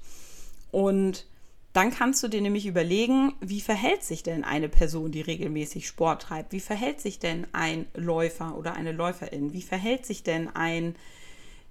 Und 0.72 1.28
dann 1.78 1.92
kannst 1.92 2.24
du 2.24 2.28
dir 2.28 2.42
nämlich 2.42 2.66
überlegen, 2.66 3.36
wie 3.40 3.62
verhält 3.62 4.02
sich 4.02 4.24
denn 4.24 4.44
eine 4.44 4.68
Person, 4.68 5.12
die 5.12 5.22
regelmäßig 5.22 5.88
Sport 5.88 6.24
treibt? 6.24 6.52
Wie 6.52 6.60
verhält 6.60 7.00
sich 7.00 7.20
denn 7.20 7.46
ein 7.54 7.86
Läufer 7.94 8.58
oder 8.58 8.74
eine 8.74 8.94
Läuferin? 8.94 9.54
Wie 9.54 9.62
verhält 9.62 10.04
sich 10.04 10.24
denn 10.24 10.50
ein 10.56 10.96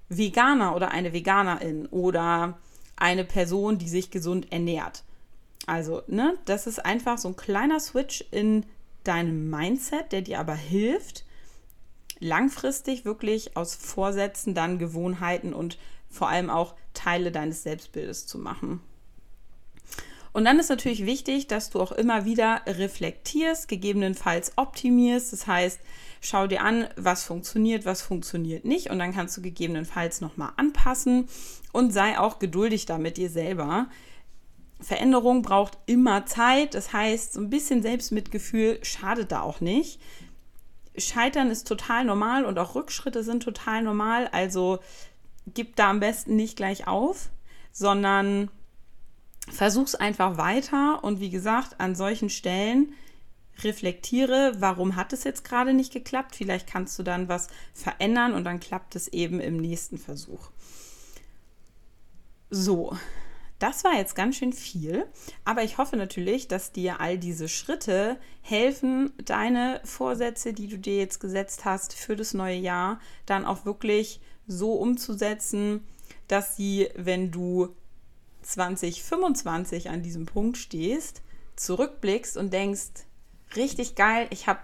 Veganer 0.09 0.77
oder 0.77 0.93
eine 0.93 1.13
Veganerin 1.13 1.87
oder 1.87 2.57
eine 2.95 3.25
Person, 3.25 3.79
die 3.79 3.89
sich 3.89 4.13
gesund 4.13 4.53
ernährt? 4.53 5.03
Also, 5.67 6.03
ne, 6.07 6.39
das 6.45 6.69
ist 6.69 6.87
einfach 6.87 7.19
so 7.19 7.27
ein 7.31 7.37
kleiner 7.37 7.81
Switch 7.81 8.25
in 8.31 8.65
deinem 9.03 9.51
Mindset, 9.51 10.13
der 10.13 10.23
dir 10.23 10.39
aber 10.39 10.55
hilft, 10.55 11.25
langfristig 12.21 13.05
wirklich 13.05 13.57
aus 13.57 13.75
Vorsätzen 13.75 14.55
dann 14.55 14.79
Gewohnheiten 14.79 15.53
und 15.53 15.79
vor 16.09 16.29
allem 16.29 16.49
auch 16.49 16.77
Teile 16.95 17.33
deines 17.33 17.65
Selbstbildes 17.65 18.29
zu 18.29 18.39
machen. 18.39 18.81
Und 20.33 20.45
dann 20.45 20.59
ist 20.59 20.69
natürlich 20.69 21.07
wichtig, 21.07 21.47
dass 21.47 21.71
du 21.71 21.81
auch 21.81 21.93
immer 21.93 22.25
wieder 22.25 22.63
reflektierst, 22.67 23.69
gegebenenfalls 23.69 24.53
optimierst. 24.57 25.33
Das 25.33 25.47
heißt, 25.47 25.81
schau 26.21 26.47
dir 26.47 26.63
an, 26.63 26.89
was 26.97 27.25
funktioniert, 27.25 27.85
was 27.85 28.03
funktioniert 28.03 28.65
nicht. 28.65 28.91
Und 28.91 28.99
dann 28.99 29.15
kannst 29.15 29.37
du 29.37 29.43
gegebenenfalls 29.43 30.21
nochmal 30.21 30.53
anpassen 30.57 31.29
und 31.73 31.93
sei 31.93 32.19
auch 32.19 32.39
geduldig 32.39 32.87
da 32.87 32.99
mit 32.99 33.17
dir 33.17 33.31
selber. 33.31 33.89
Veränderung 34.81 35.43
braucht 35.43 35.79
immer 35.87 36.27
Zeit. 36.27 36.75
Das 36.75 36.93
heißt, 36.93 37.35
so 37.35 37.41
ein 37.41 37.51
bisschen 37.51 37.83
Selbstmitgefühl 37.83 38.79
schadet 38.83 39.33
da 39.33 39.41
auch 39.41 39.61
nicht. 39.61 40.01
Scheitern 40.99 41.51
ist 41.51 41.67
total 41.69 42.05
normal 42.05 42.45
und 42.45 42.59
auch 42.59 42.75
Rückschritte 42.75 43.23
sind 43.23 43.43
total 43.43 43.83
normal. 43.83 44.29
Also 44.33 44.79
gib 45.55 45.77
da 45.77 45.91
am 45.91 46.01
besten 46.01 46.37
nicht 46.37 46.57
gleich 46.57 46.87
auf, 46.87 47.31
sondern 47.73 48.51
versuch's 49.51 49.95
einfach 49.95 50.37
weiter 50.37 51.03
und 51.05 51.21
wie 51.21 51.31
gesagt, 51.31 51.81
an 51.81 51.95
solchen 51.95 52.31
Stellen 52.31 52.93
reflektiere, 53.63 54.55
warum 54.59 54.97
hat 54.97 55.13
es 55.13 55.25
jetzt 55.25 55.45
gerade 55.45 55.73
nicht 55.73 55.93
geklappt? 55.93 56.37
Vielleicht 56.37 56.67
kannst 56.67 56.99
du 56.99 57.03
dann 57.03 57.29
was 57.29 57.49
verändern 57.73 58.35
und 58.35 58.45
dann 58.45 58.61
klappt 58.61 58.97
es 58.97 59.09
eben 59.09 59.41
im 59.41 59.57
nächsten 59.57 59.99
Versuch. 59.99 60.51
So, 62.51 62.97
das 63.59 63.85
war 63.85 63.95
jetzt 63.95 64.15
ganz 64.15 64.37
schön 64.37 64.53
viel, 64.53 65.07
aber 65.45 65.65
ich 65.65 65.79
hoffe 65.79 65.97
natürlich, 65.97 66.47
dass 66.47 66.73
dir 66.73 67.01
all 67.01 67.17
diese 67.19 67.49
Schritte 67.49 68.19
helfen, 68.43 69.13
deine 69.25 69.81
Vorsätze, 69.85 70.53
die 70.53 70.69
du 70.69 70.79
dir 70.79 70.99
jetzt 70.99 71.21
gesetzt 71.21 71.65
hast 71.65 71.95
für 71.95 72.17
das 72.17 72.35
neue 72.35 72.59
Jahr, 72.59 73.01
dann 73.25 73.47
auch 73.47 73.65
wirklich 73.65 74.21
so 74.47 74.75
umzusetzen, 74.75 75.87
dass 76.29 76.57
sie, 76.57 76.89
wenn 76.97 77.31
du 77.31 77.75
2025 78.47 79.91
an 79.91 80.03
diesem 80.03 80.27
Punkt 80.27 80.57
stehst, 80.57 81.23
zurückblickst 81.57 82.37
und 82.37 82.53
denkst, 82.53 83.05
richtig 83.57 83.95
geil, 83.95 84.27
ich 84.31 84.47
habe 84.47 84.61